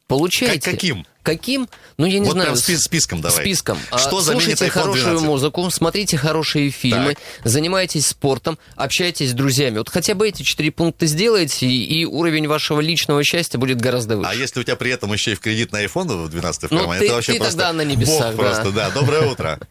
Получайте. 0.08 0.60
Как- 0.60 0.76
каким? 0.76 1.06
Каким? 1.24 1.68
Ну, 1.98 2.06
я 2.06 2.20
не 2.20 2.26
вот 2.28 2.34
знаю. 2.34 2.50
прям 2.50 2.56
спи- 2.56 2.78
списком 2.78 3.22
давай. 3.22 3.40
Списком. 3.44 3.80
А, 3.90 3.98
Что 3.98 4.22
Слушайте 4.22 4.70
хорошую 4.70 5.04
12? 5.04 5.26
музыку, 5.26 5.68
смотрите 5.72 6.16
хорошие 6.18 6.70
фильмы, 6.70 7.16
Так. 7.16 7.24
занимайтесь 7.52 8.06
спортом, 8.06 8.60
общайтесь 8.76 9.32
с 9.32 9.34
друзьями. 9.34 9.80
Вот 9.80 9.90
хотя 9.90 10.14
бы 10.14 10.28
эти 10.28 10.44
четыре 10.44 10.70
пункта 10.72 11.08
сделайте, 11.08 11.66
и, 11.66 12.02
и 12.02 12.06
уровень 12.06 12.48
вашего 12.48 12.80
личного 12.82 13.24
счастья 13.24 13.58
будет 13.58 13.82
гораздо 13.82 14.18
выше. 14.18 14.30
А 14.30 14.36
если 14.36 14.60
у 14.60 14.64
тебя 14.64 14.76
при 14.76 14.92
этом 14.92 15.12
еще 15.12 15.32
и 15.32 15.34
в 15.36 15.40
кредит 15.40 15.72
на 15.72 15.84
iPhone 15.84 16.26
в 16.26 16.30
12 16.30 16.70
в 16.70 16.72
Ну, 16.72 16.78
кармане, 16.82 17.00
ты- 17.00 17.06
это 17.08 17.16
вообще 17.16 17.32
ты 17.34 17.38
просто 17.40 17.58
тогда 17.58 17.74
на 17.74 17.82
небесах, 17.82 18.36
бог 18.36 18.46
да. 18.46 18.52
просто, 18.52 18.72
да. 18.72 18.90
Доброе 18.92 19.22
утро. 19.32 19.60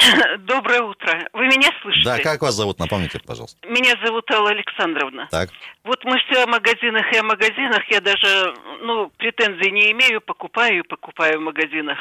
Доброе 0.40 0.82
утро. 0.82 1.28
Вы 1.32 1.46
меня 1.46 1.68
слышите? 1.82 2.04
Да, 2.04 2.18
как 2.18 2.42
вас 2.42 2.54
зовут, 2.54 2.78
напомните, 2.78 3.20
пожалуйста. 3.26 3.66
Меня 3.68 3.94
зовут 4.04 4.30
Алла 4.30 4.50
Александровна. 4.50 5.28
Так. 5.30 5.50
Вот 5.84 6.04
мы 6.04 6.18
все 6.18 6.42
о 6.44 6.46
магазинах 6.46 7.12
и 7.12 7.18
о 7.18 7.22
магазинах. 7.22 7.82
Я 7.90 8.00
даже, 8.00 8.54
ну, 8.82 9.10
претензий 9.18 9.70
не 9.70 9.92
имею, 9.92 10.20
покупаю 10.20 10.78
и 10.78 10.88
покупаю 10.88 11.38
в 11.38 11.42
магазинах. 11.42 11.98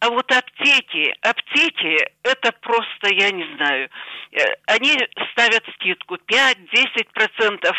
А 0.00 0.08
вот 0.10 0.30
аптеки, 0.32 1.14
аптеки, 1.22 1.98
это 2.22 2.52
просто, 2.60 3.08
я 3.12 3.30
не 3.30 3.44
знаю. 3.56 3.88
Э, 4.32 4.40
Они 4.66 4.96
ставят 5.32 5.64
скидку 5.74 6.16
5-10%, 6.16 7.72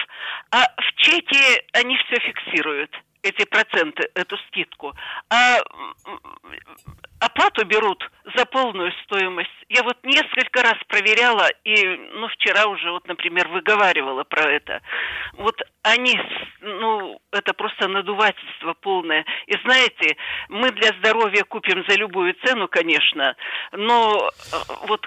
а 0.52 0.58
в 0.78 0.96
чеке 0.98 1.64
они 1.74 1.98
все 1.98 2.20
фиксируют 2.20 2.92
эти 3.24 3.46
проценты, 3.46 4.10
эту 4.16 4.38
скидку. 4.48 4.96
А 5.30 5.60
оплату 7.20 7.66
берут 7.66 8.10
за 8.36 8.46
полную 8.46 8.92
стоимость. 9.04 9.50
Я 9.70 9.84
вот 9.84 9.98
несколько 10.04 10.62
раз 10.62 10.76
проверяла, 10.88 11.48
и, 11.64 11.86
ну, 12.14 12.28
вчера 12.28 12.68
уже, 12.68 12.92
вот, 12.92 13.08
например, 13.08 13.48
выговаривала 13.48 14.24
про 14.24 14.50
это. 14.52 14.82
Вот 15.34 15.56
они, 15.84 16.20
ну, 16.62 17.20
это 17.32 17.54
просто 17.54 17.88
надувательство 17.88 18.74
полное. 18.82 19.26
И 19.48 19.54
знаете, 19.64 20.18
мы 20.50 20.72
для 20.72 20.92
здоровья 21.00 21.44
купим 21.44 21.84
за 21.88 21.96
любую 21.96 22.36
цену, 22.44 22.68
конечно, 22.68 23.36
но 23.72 24.30
э, 24.52 24.56
вот 24.88 25.02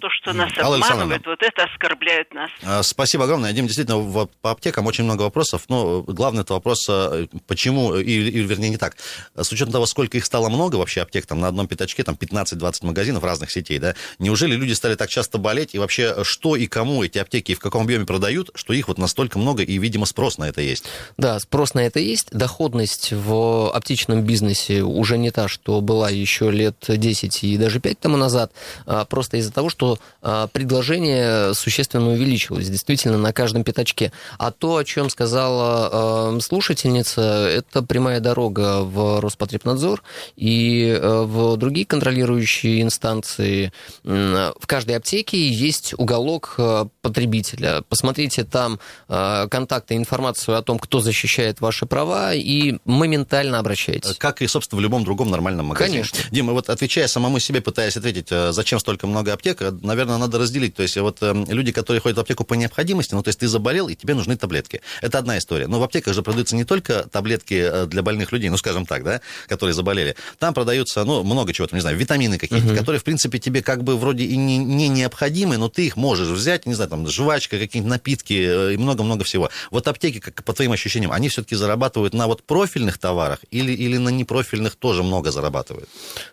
то, 0.00 0.08
что 0.10 0.32
нас 0.32 0.50
Алла 0.58 0.76
обманывает, 0.76 1.24
вот 1.26 1.42
это 1.42 1.64
оскорбляет 1.64 2.34
нас. 2.34 2.50
А, 2.64 2.82
Спасибо 2.82 3.24
огромное. 3.24 3.52
Дим, 3.52 3.66
действительно, 3.66 4.26
по 4.42 4.50
аптекам 4.50 4.86
очень 4.86 5.04
много 5.04 5.22
вопросов. 5.22 5.62
Но 5.68 6.02
главный 6.02 6.42
это 6.42 6.54
вопрос, 6.54 6.86
э, 6.88 7.26
почему, 7.46 7.94
или, 7.94 8.30
или, 8.30 8.46
вернее, 8.46 8.70
не 8.70 8.76
так. 8.76 8.96
С 9.36 9.50
учетом 9.52 9.72
того, 9.72 9.86
сколько 9.86 10.16
их 10.16 10.24
стало 10.24 10.48
много 10.48 10.76
вообще 10.76 11.02
аптек, 11.02 11.26
там 11.26 11.40
на 11.40 11.48
одном 11.48 11.68
пятачке, 11.68 12.02
там 12.02 12.16
15-20 12.20 12.86
магазинов 12.86 13.22
разных 13.22 13.50
сетей, 13.50 13.78
да, 13.78 13.94
неужели 14.18 14.56
люди 14.56 14.72
стали 14.72 14.96
так 14.96 15.08
часто 15.08 15.38
болеть? 15.38 15.74
И 15.74 15.78
вообще, 15.78 16.24
что 16.24 16.56
и 16.56 16.66
кому 16.66 17.04
эти 17.04 17.18
аптеки 17.18 17.52
и 17.52 17.54
в 17.54 17.60
каком 17.60 17.82
объеме 17.82 18.06
продают, 18.06 18.50
что 18.54 18.72
их 18.72 18.88
вот 18.88 18.98
настолько 18.98 19.38
много, 19.38 19.62
и, 19.62 19.78
видимо, 19.78 20.06
спрос 20.06 20.38
на 20.38 20.48
это 20.48 20.60
есть? 20.60 20.86
Да, 21.16 21.38
спрос 21.38 21.59
на 21.74 21.80
это 21.80 22.00
есть. 22.00 22.28
Доходность 22.30 23.12
в 23.12 23.70
аптечном 23.70 24.22
бизнесе 24.22 24.82
уже 24.82 25.18
не 25.18 25.30
та, 25.30 25.48
что 25.48 25.80
была 25.80 26.10
еще 26.10 26.50
лет 26.50 26.76
10 26.88 27.44
и 27.44 27.56
даже 27.56 27.80
5 27.80 27.98
тому 27.98 28.16
назад, 28.16 28.52
а, 28.86 29.04
просто 29.04 29.36
из-за 29.36 29.52
того, 29.52 29.68
что 29.68 29.98
а, 30.22 30.46
предложение 30.48 31.54
существенно 31.54 32.10
увеличилось, 32.10 32.68
действительно, 32.68 33.18
на 33.18 33.32
каждом 33.32 33.64
пятачке. 33.64 34.12
А 34.38 34.50
то, 34.50 34.76
о 34.76 34.84
чем 34.84 35.10
сказала 35.10 35.88
а, 35.92 36.38
слушательница, 36.40 37.22
это 37.48 37.82
прямая 37.82 38.20
дорога 38.20 38.82
в 38.82 39.20
Роспотребнадзор 39.20 40.02
и 40.36 40.98
а, 41.00 41.24
в 41.24 41.56
другие 41.56 41.86
контролирующие 41.86 42.82
инстанции. 42.82 43.72
В 44.04 44.66
каждой 44.66 44.96
аптеке 44.96 45.48
есть 45.48 45.94
уголок 45.96 46.54
а, 46.58 46.88
потребителя. 47.02 47.82
Посмотрите 47.88 48.44
там 48.44 48.78
а, 49.08 49.48
контакты, 49.48 49.96
информацию 49.96 50.56
о 50.56 50.62
том, 50.62 50.78
кто 50.78 51.00
защищает 51.00 51.49
ваши 51.58 51.86
права, 51.86 52.34
и 52.34 52.78
моментально 52.84 53.58
обращайтесь. 53.58 54.16
Как 54.18 54.42
и, 54.42 54.46
собственно, 54.46 54.78
в 54.78 54.82
любом 54.82 55.04
другом 55.04 55.30
нормальном 55.30 55.66
магазине. 55.66 56.02
Конечно. 56.02 56.18
Дима, 56.30 56.52
вот 56.52 56.70
отвечая 56.70 57.08
самому 57.08 57.38
себе, 57.40 57.60
пытаясь 57.60 57.96
ответить, 57.96 58.28
э, 58.30 58.52
зачем 58.52 58.78
столько 58.78 59.06
много 59.06 59.32
аптек, 59.32 59.62
э, 59.62 59.72
наверное, 59.82 60.18
надо 60.18 60.38
разделить. 60.38 60.74
То 60.74 60.82
есть 60.82 60.96
вот 60.96 61.18
э, 61.22 61.44
люди, 61.48 61.72
которые 61.72 62.00
ходят 62.00 62.18
в 62.18 62.20
аптеку 62.20 62.44
по 62.44 62.54
необходимости, 62.54 63.14
ну, 63.14 63.22
то 63.22 63.28
есть 63.28 63.40
ты 63.40 63.48
заболел, 63.48 63.88
и 63.88 63.94
тебе 63.94 64.14
нужны 64.14 64.36
таблетки. 64.36 64.80
Это 65.00 65.18
одна 65.18 65.38
история. 65.38 65.66
Но 65.66 65.80
в 65.80 65.82
аптеках 65.82 66.14
же 66.14 66.22
продаются 66.22 66.54
не 66.54 66.64
только 66.64 67.08
таблетки 67.10 67.86
для 67.86 68.02
больных 68.02 68.32
людей, 68.32 68.50
ну, 68.50 68.56
скажем 68.56 68.86
так, 68.86 69.02
да, 69.02 69.20
которые 69.48 69.74
заболели. 69.74 70.14
Там 70.38 70.54
продаются, 70.54 71.04
ну, 71.04 71.22
много 71.24 71.52
чего, 71.52 71.66
там, 71.66 71.76
не 71.76 71.80
знаю, 71.80 71.96
витамины 71.96 72.38
какие-то, 72.38 72.74
которые, 72.74 73.00
в 73.00 73.04
принципе, 73.04 73.38
тебе 73.38 73.62
как 73.62 73.82
бы 73.82 73.96
вроде 73.96 74.24
и 74.24 74.36
не, 74.36 74.58
не 74.58 74.88
необходимы, 74.88 75.56
но 75.56 75.68
ты 75.68 75.86
их 75.86 75.96
можешь 75.96 76.28
взять, 76.28 76.66
не 76.66 76.74
знаю, 76.74 76.90
там, 76.90 77.08
жвачка, 77.08 77.58
какие-нибудь 77.58 77.90
напитки 77.90 78.72
и 78.72 78.76
много-много 78.76 79.24
всего. 79.24 79.50
Вот 79.70 79.88
аптеки, 79.88 80.20
как 80.20 80.44
по 80.44 80.52
твоим 80.52 80.72
ощущениям, 80.72 81.12
они 81.12 81.28
все-таки 81.40 81.56
зарабатывают 81.56 82.14
на 82.14 82.26
вот 82.26 82.42
профильных 82.42 82.98
товарах 82.98 83.38
или, 83.50 83.72
или 83.72 83.96
на 83.98 84.10
непрофильных 84.10 84.76
тоже 84.76 85.02
много 85.02 85.30
зарабатывают? 85.30 85.88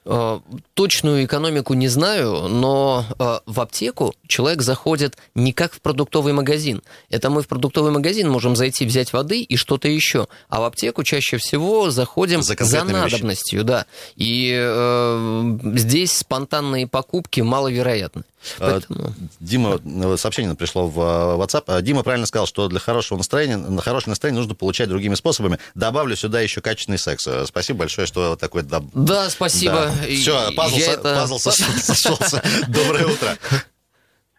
Э, 0.05 0.39
Точную 0.73 1.25
экономику 1.25 1.73
не 1.73 1.87
знаю, 1.87 2.47
но 2.49 3.05
э, 3.17 3.39
в 3.45 3.59
аптеку 3.61 4.13
человек 4.27 4.61
заходит 4.61 5.17
не 5.35 5.53
как 5.53 5.73
в 5.73 5.79
продуктовый 5.79 6.33
магазин. 6.33 6.81
Это 7.09 7.29
мы 7.29 7.41
в 7.41 7.47
продуктовый 7.47 7.91
магазин 7.91 8.29
можем 8.29 8.55
зайти, 8.55 8.85
взять 8.85 9.13
воды 9.13 9.41
и 9.41 9.55
что-то 9.55 9.87
еще. 9.87 10.27
А 10.49 10.59
в 10.59 10.63
аптеку 10.65 11.03
чаще 11.03 11.37
всего 11.37 11.89
заходим 11.89 12.41
За 12.41 12.55
за, 12.59 12.83
надобностью, 12.83 13.63
да. 13.63 13.85
И 14.17 14.53
э, 14.53 15.57
здесь 15.75 16.11
спонтанные 16.11 16.87
покупки 16.87 17.41
маловероятны. 17.41 18.23
А, 18.59 18.71
Поэтому- 18.71 19.13
Дима, 19.39 19.79
э, 19.85 20.17
сообщение 20.17 20.55
пришло 20.55 20.87
в 20.87 20.99
э, 20.99 21.37
WhatsApp. 21.43 21.63
А, 21.67 21.81
Дима 21.81 22.03
правильно 22.03 22.25
сказал, 22.27 22.47
что 22.47 22.67
для 22.67 22.79
хорошего 22.79 23.17
настроения, 23.17 23.57
на 23.57 23.81
хорошее 23.81 24.11
настроение 24.11 24.39
нужно 24.41 24.55
получать 24.55 24.89
другими 24.89 25.15
способами. 25.15 25.59
Добавлю 25.75 26.15
сюда 26.15 26.41
еще 26.41 26.61
качественный 26.61 26.97
секс. 26.97 27.25
Э, 27.27 27.45
Спасибо 27.45 27.79
большое, 27.79 28.07
что 28.07 28.35
такой... 28.35 28.63
доб- 28.63 28.89
Да, 28.93 29.29
спасибо. 29.29 29.89
И- 30.07 30.15
Все, 30.15 30.51
пазл, 30.55 30.77
со- 30.77 30.91
это- 30.91 31.15
пазл 31.15 31.37
сошел- 31.39 31.65
сошелся. 31.77 32.41
Доброе 32.67 33.05
утро. 33.05 33.29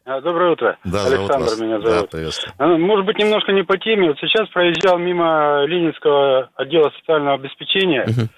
А, 0.05 0.21
Доброе 0.23 0.53
утро. 0.53 0.79
Да, 0.85 1.01
зовут 1.03 1.31
Александр 1.31 1.51
вас. 1.51 1.59
меня 1.61 1.79
Да, 1.81 1.91
зовут. 1.91 2.11
приветствую. 2.11 2.55
А, 2.57 2.67
Может 2.79 3.05
быть, 3.05 3.19
немножко 3.19 3.53
не 3.53 3.63
по 3.63 3.77
теме. 3.77 4.09
Вот 4.09 4.17
сейчас 4.21 4.49
проезжал 4.49 4.97
мимо 4.99 5.65
Ленинского 5.67 6.51
отдела 6.57 6.91
социального 6.99 7.35
обеспечения. 7.35 8.07
Мгм. 8.07 8.31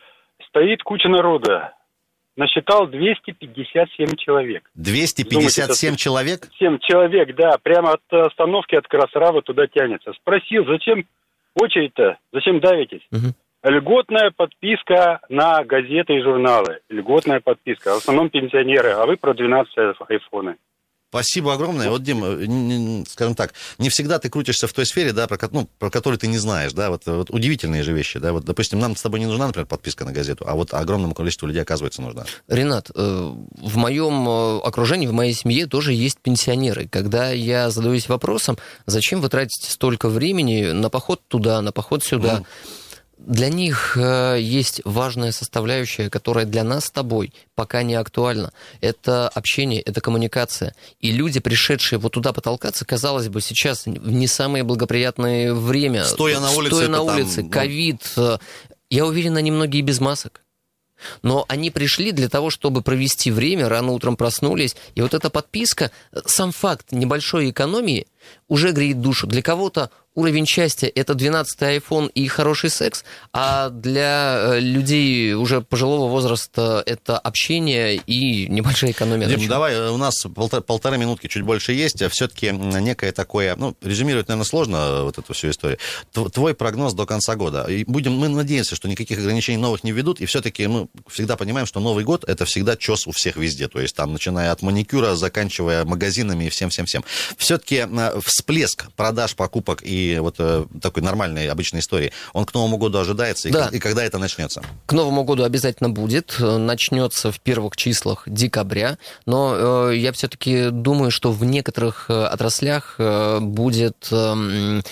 Стоит 0.49 0.83
куча 0.83 1.09
народа. 1.09 1.75
Насчитал 2.37 2.87
257 2.87 4.17
человек. 4.17 4.71
257 4.75 5.31
Думаете, 5.31 5.97
человек? 5.97 6.49
7 6.59 6.79
человек, 6.81 7.35
да, 7.37 7.57
прямо 7.63 7.93
от 7.93 8.13
остановки 8.13 8.75
от 8.77 8.87
Красрава 8.87 9.43
туда 9.43 9.67
тянется. 9.67 10.13
Спросил, 10.15 10.65
зачем 10.67 11.05
очередь-то? 11.55 12.19
Зачем 12.33 12.61
давитесь? 12.61 13.07
Мгм. 13.11 13.35
Льготная 13.63 14.31
подписка 14.35 15.21
на 15.29 15.63
газеты 15.65 16.15
и 16.15 16.23
журналы. 16.23 16.79
Льготная 16.89 17.41
подписка. 17.41 17.95
В 17.95 17.99
основном 17.99 18.31
пенсионеры, 18.31 18.91
а 18.93 19.05
вы 19.05 19.17
про 19.17 19.35
12 19.35 19.75
айфоны. 20.09 20.57
Спасибо 21.11 21.53
огромное. 21.55 21.91
Вот, 21.91 22.05
Дим, 22.05 22.23
э, 22.25 23.05
скажем 23.09 23.35
так, 23.35 23.53
не 23.79 23.89
всегда 23.89 24.21
ты 24.21 24.31
крутишься 24.31 24.69
в 24.69 24.73
той 24.73 24.87
сфере, 24.87 25.13
да, 25.13 25.27
про, 25.27 25.39
ну, 25.51 25.69
про 25.81 25.91
которую 25.91 26.21
ты 26.21 26.29
не 26.29 26.39
знаешь, 26.39 26.73
да, 26.73 26.89
вот, 26.89 27.03
вот 27.07 27.31
удивительные 27.31 27.83
же 27.83 27.93
вещи, 27.93 28.21
да, 28.21 28.33
вот, 28.33 28.45
допустим, 28.45 28.79
нам 28.79 28.95
с 28.95 29.03
тобой 29.03 29.19
не 29.19 29.27
нужна, 29.27 29.49
например, 29.49 29.67
подписка 29.67 30.05
на 30.05 30.13
газету, 30.13 30.45
а 30.47 30.55
вот 30.55 30.73
огромному 30.73 31.15
количеству 31.15 31.49
людей, 31.49 31.63
оказывается, 31.63 32.01
нужна. 32.01 32.27
Ренат, 32.47 32.93
э, 32.95 33.35
в 33.61 33.77
моем 33.77 34.29
э, 34.29 34.61
окружении, 34.61 35.09
в 35.09 35.13
моей 35.13 35.35
семье 35.35 35.67
тоже 35.67 35.93
есть 35.93 36.21
пенсионеры. 36.21 36.87
Когда 36.87 37.31
я 37.33 37.71
задаюсь 37.71 38.09
вопросом, 38.09 38.57
зачем 38.87 39.21
вы 39.21 39.29
тратите 39.29 39.69
столько 39.69 40.09
времени 40.09 40.67
на 40.67 40.91
поход 40.91 41.23
туда, 41.27 41.61
на 41.61 41.73
поход 41.73 42.05
сюда, 42.05 42.45
для 43.27 43.49
них 43.49 43.97
э, 44.01 44.39
есть 44.41 44.81
важная 44.85 45.33
составляющая, 45.33 46.09
которая 46.09 46.47
для 46.47 46.65
нас 46.65 46.87
с 46.87 46.91
тобой 46.91 47.33
пока 47.55 47.83
не 47.83 47.95
актуальна. 47.95 48.53
Это 48.81 49.29
общение, 49.29 49.81
это 49.83 50.01
коммуникация. 50.01 50.75
И 51.01 51.13
люди, 51.13 51.39
пришедшие 51.41 51.99
вот 51.99 52.13
туда 52.13 52.33
потолкаться, 52.33 52.85
казалось 52.85 53.29
бы, 53.29 53.41
сейчас 53.41 53.85
в 53.87 54.11
не 54.11 54.27
самое 54.27 54.65
благоприятное 54.65 55.53
время. 55.55 56.05
Стоя 56.05 56.41
на 56.41 56.51
улице, 56.51 56.75
Стоя 56.77 56.89
на 56.89 57.03
улице, 57.03 57.43
ну- 57.43 57.51
ковид. 57.51 58.03
э, 58.17 58.39
Я 58.89 59.07
уверен, 59.07 59.37
они 59.37 59.51
многие 59.51 59.83
без 59.83 60.01
масок. 60.01 60.41
Но 61.23 61.45
они 61.49 61.71
пришли 61.71 62.13
для 62.13 62.29
того, 62.29 62.51
чтобы 62.51 62.83
провести 62.83 63.31
время, 63.31 63.69
рано 63.69 63.93
утром 63.93 64.17
проснулись. 64.17 64.77
И 64.95 65.01
вот 65.03 65.15
эта 65.15 65.31
подписка, 65.31 65.91
э, 66.13 66.21
сам 66.27 66.53
факт 66.53 66.93
небольшой 66.93 67.51
экономии 67.51 68.07
уже 68.49 68.73
греет 68.73 69.01
душу. 69.01 69.27
Для 69.27 69.43
кого-то 69.43 69.91
уровень 70.15 70.45
счастья– 70.45 70.91
это 70.95 71.13
12-й 71.13 71.79
iPhone 71.79 72.11
и 72.11 72.27
хороший 72.27 72.69
секс, 72.69 73.05
а 73.33 73.71
для 73.71 74.55
э, 74.55 74.61
людей 74.61 75.35
уже 75.35 75.61
пожилого 75.61 76.11
возраста 76.11 76.83
это 76.85 77.17
общение 77.17 77.95
и 77.97 78.49
небольшая 78.49 78.91
экономия. 78.91 79.29
Дим, 79.29 79.49
давай, 79.49 79.77
у 79.89 79.97
нас 79.97 80.15
полтора, 80.35 80.63
полторы 80.63 80.99
минутки, 80.99 81.29
чуть 81.29 81.43
больше 81.43 81.73
есть. 81.73 82.03
Все-таки 82.11 82.51
некое 82.51 83.13
такое, 83.13 83.55
ну, 83.57 83.77
резюмировать, 83.83 84.29
наверное, 84.29 84.47
сложно 84.47 85.05
вот 85.05 85.17
эту 85.19 85.33
всю 85.33 85.51
историю. 85.51 85.79
Тв- 86.13 86.31
Твой 86.31 86.55
прогноз 86.55 86.93
до 86.93 87.07
конца 87.07 87.37
года. 87.37 87.65
И 87.65 87.85
будем, 87.85 88.13
мы 88.13 88.29
надеемся, 88.29 88.75
что 88.75 88.89
никаких 88.89 89.19
ограничений 89.19 89.59
новых 89.59 89.85
не 89.85 89.93
введут. 89.93 90.21
И 90.21 90.27
все-таки 90.27 90.67
мы 90.67 90.89
всегда 91.09 91.37
понимаем, 91.37 91.67
что 91.67 91.79
Новый 91.81 92.05
год 92.05 92.25
это 92.29 92.45
всегда 92.45 92.77
чес 92.77 93.07
у 93.07 93.13
всех 93.13 93.37
везде. 93.37 93.69
То 93.69 93.81
есть 93.81 93.95
там, 93.95 94.13
начиная 94.13 94.51
от 94.51 94.63
маникюра, 94.63 95.15
заканчивая 95.15 95.85
магазинами 95.85 96.45
и 96.45 96.51
всем-всем-всем. 96.51 97.05
Все-таки 97.37 97.87
всплеск 98.25 98.91
продаж, 98.97 99.35
покупок 99.37 99.81
и 99.83 100.19
вот 100.21 100.37
э, 100.39 100.65
такой 100.81 101.03
нормальной 101.03 101.49
обычной 101.49 101.81
истории, 101.81 102.13
он 102.33 102.45
к 102.45 102.55
Новому 102.55 102.77
году 102.77 102.99
ожидается. 102.99 103.49
И, 103.49 103.53
Да. 103.53 103.65
как- 103.65 103.75
и 103.75 103.79
когда 103.79 104.05
это 104.05 104.19
начнется? 104.19 104.63
К 104.87 104.93
Новому 104.93 105.25
году 105.25 105.45
обязательно 105.45 105.91
будет. 105.91 106.37
Э, 106.41 106.57
Начнется 106.59 107.31
в 107.33 107.41
первых 107.41 107.77
числах 107.77 108.23
декабря. 108.27 108.99
Но 109.27 109.91
э, 109.91 109.97
я 109.97 110.13
все-таки 110.13 110.71
думаю, 110.71 111.11
что 111.11 111.33
в 111.33 111.45
некоторых 111.45 112.07
э, 112.09 112.25
отраслях 112.27 112.95
э, 112.99 113.39
будет 113.41 114.09
м, 114.13 114.83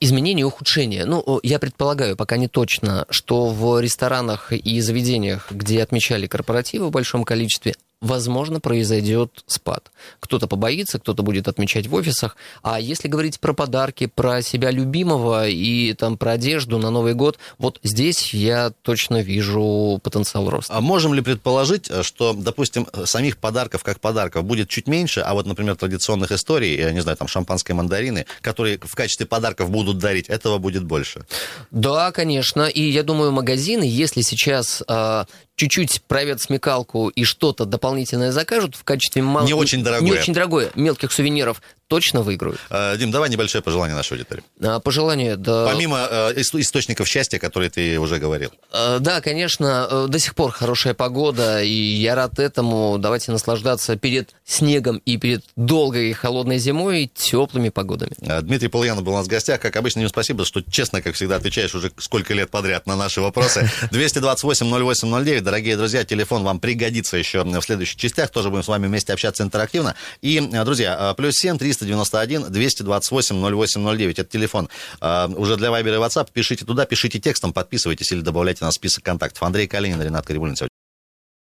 изменение 0.00 0.42
и 0.42 0.44
ухудшение. 0.44 1.06
Ну, 1.06 1.40
я 1.42 1.58
предполагаю, 1.58 2.16
пока 2.16 2.36
не 2.36 2.48
точно, 2.48 3.06
что 3.08 3.46
в 3.48 3.80
ресторанах 3.80 4.52
и 4.52 4.80
заведениях, 4.80 5.50
где 5.50 5.82
отмечали 5.82 6.26
корпоративы 6.26 6.88
в 6.88 6.90
большом 6.90 7.24
количестве, 7.24 7.74
возможно, 8.04 8.60
произойдет 8.60 9.42
спад. 9.46 9.90
Кто-то 10.20 10.46
побоится, 10.46 10.98
кто-то 10.98 11.22
будет 11.22 11.48
отмечать 11.48 11.86
в 11.86 11.94
офисах. 11.94 12.36
А 12.62 12.78
если 12.78 13.08
говорить 13.08 13.40
про 13.40 13.54
подарки, 13.54 14.06
про 14.06 14.42
себя 14.42 14.70
любимого 14.70 15.48
и 15.48 15.94
там 15.94 16.18
про 16.18 16.32
одежду 16.32 16.78
на 16.78 16.90
Новый 16.90 17.14
год, 17.14 17.38
вот 17.58 17.80
здесь 17.82 18.34
я 18.34 18.72
точно 18.82 19.22
вижу 19.22 20.00
потенциал 20.02 20.50
роста. 20.50 20.74
А 20.74 20.80
можем 20.80 21.14
ли 21.14 21.22
предположить, 21.22 21.90
э, 21.90 22.02
что, 22.02 22.34
допустим, 22.34 22.86
самих 23.04 23.38
подарков 23.38 23.82
как 23.82 24.00
подарков 24.00 24.44
будет 24.44 24.68
чуть 24.68 24.86
меньше, 24.86 25.20
а 25.20 25.32
вот, 25.32 25.46
например, 25.46 25.76
традиционных 25.76 26.30
историй, 26.30 26.76
я 26.78 26.92
не 26.92 27.00
знаю, 27.00 27.16
там 27.16 27.28
шампанское, 27.28 27.72
мандарины, 27.72 28.26
которые 28.42 28.78
в 28.78 28.94
качестве 28.94 29.24
подарков 29.26 29.70
будут 29.70 29.98
дарить, 29.98 30.28
этого 30.28 30.58
будет 30.58 30.84
больше? 30.84 31.24
Да, 31.70 32.12
конечно. 32.12 32.66
И 32.66 32.82
я 32.82 33.02
думаю, 33.02 33.32
магазины, 33.32 33.84
если 33.84 34.20
сейчас 34.20 34.82
а, 34.86 35.26
чуть-чуть 35.56 36.02
проявят 36.08 36.40
смекалку 36.42 37.08
и 37.08 37.24
что-то 37.24 37.64
дополнительное 37.64 38.32
закажут 38.32 38.74
в 38.76 38.84
качестве 38.84 39.22
мал- 39.22 39.44
Не 39.44 39.54
очень 39.54 39.82
дорогое. 39.84 40.10
не 40.10 40.12
очень 40.18 40.34
дорогое 40.34 40.70
мелких 40.74 41.12
сувениров, 41.12 41.62
точно 41.88 42.22
выиграют. 42.22 42.60
Э, 42.70 42.96
Дим, 42.96 43.10
давай 43.10 43.30
небольшое 43.30 43.62
пожелание 43.62 43.94
нашей 43.96 44.14
аудитории. 44.14 44.42
А, 44.62 44.80
Пожелание, 44.80 45.36
да. 45.36 45.66
Помимо 45.66 46.06
э, 46.10 46.32
ис- 46.34 46.60
источников 46.60 47.08
счастья, 47.08 47.38
которые 47.38 47.70
ты 47.70 47.98
уже 47.98 48.18
говорил. 48.18 48.50
Э, 48.72 48.98
Да, 49.00 49.20
конечно, 49.20 49.86
э, 49.90 50.06
до 50.08 50.18
сих 50.18 50.34
пор 50.34 50.50
хорошая 50.52 50.94
погода, 50.94 51.62
и 51.62 51.68
я 51.70 52.14
рад 52.14 52.38
этому. 52.38 52.96
Давайте 52.98 53.32
наслаждаться 53.32 53.96
перед 53.96 54.30
снегом 54.44 54.98
и 55.04 55.16
перед 55.16 55.44
долгой 55.56 56.10
и 56.10 56.12
холодной 56.12 56.58
зимой 56.58 57.10
теплыми 57.14 57.68
погодами. 57.68 58.12
Дмитрий 58.42 58.68
Полуянов 58.68 59.04
был 59.04 59.12
у 59.12 59.16
нас 59.16 59.26
в 59.26 59.30
гостях. 59.30 59.60
Как 59.60 59.76
обычно, 59.76 60.00
Дим, 60.00 60.08
спасибо, 60.08 60.44
что 60.44 60.62
честно, 60.62 61.02
как 61.02 61.14
всегда, 61.14 61.36
отвечаешь 61.36 61.74
уже 61.74 61.90
сколько 61.98 62.34
лет 62.34 62.50
подряд 62.50 62.86
на 62.86 62.96
наши 62.96 63.20
вопросы. 63.20 63.70
228-08-09, 63.90 65.40
дорогие 65.40 65.76
друзья, 65.76 66.04
телефон 66.04 66.42
вам 66.44 66.60
пригодится 66.60 67.16
еще 67.16 67.42
в 67.44 67.62
следующих 67.62 67.96
частях. 67.96 68.30
Тоже 68.30 68.50
будем 68.50 68.62
с 68.62 68.68
вами 68.68 68.86
вместе 68.86 69.12
общаться 69.12 69.42
интерактивно. 69.42 69.94
И, 70.22 70.40
друзья, 70.40 71.14
плюс 71.16 71.34
7 71.36 71.58
391 71.78 72.50
228 72.50 73.36
0809. 73.36 74.18
Это 74.18 74.30
телефон 74.30 74.68
э, 75.00 75.28
уже 75.36 75.56
для 75.56 75.70
Вайбера 75.70 75.96
и 75.96 75.98
WhatsApp. 75.98 76.28
Пишите 76.32 76.64
туда, 76.64 76.86
пишите 76.86 77.18
текстом, 77.20 77.52
подписывайтесь 77.52 78.10
или 78.12 78.20
добавляйте 78.20 78.64
нас 78.64 78.74
в 78.74 78.76
список 78.76 79.04
контактов. 79.04 79.42
Андрей 79.42 79.66
Калинин, 79.66 80.00
Ренат 80.02 80.26
Карибулин. 80.26 80.56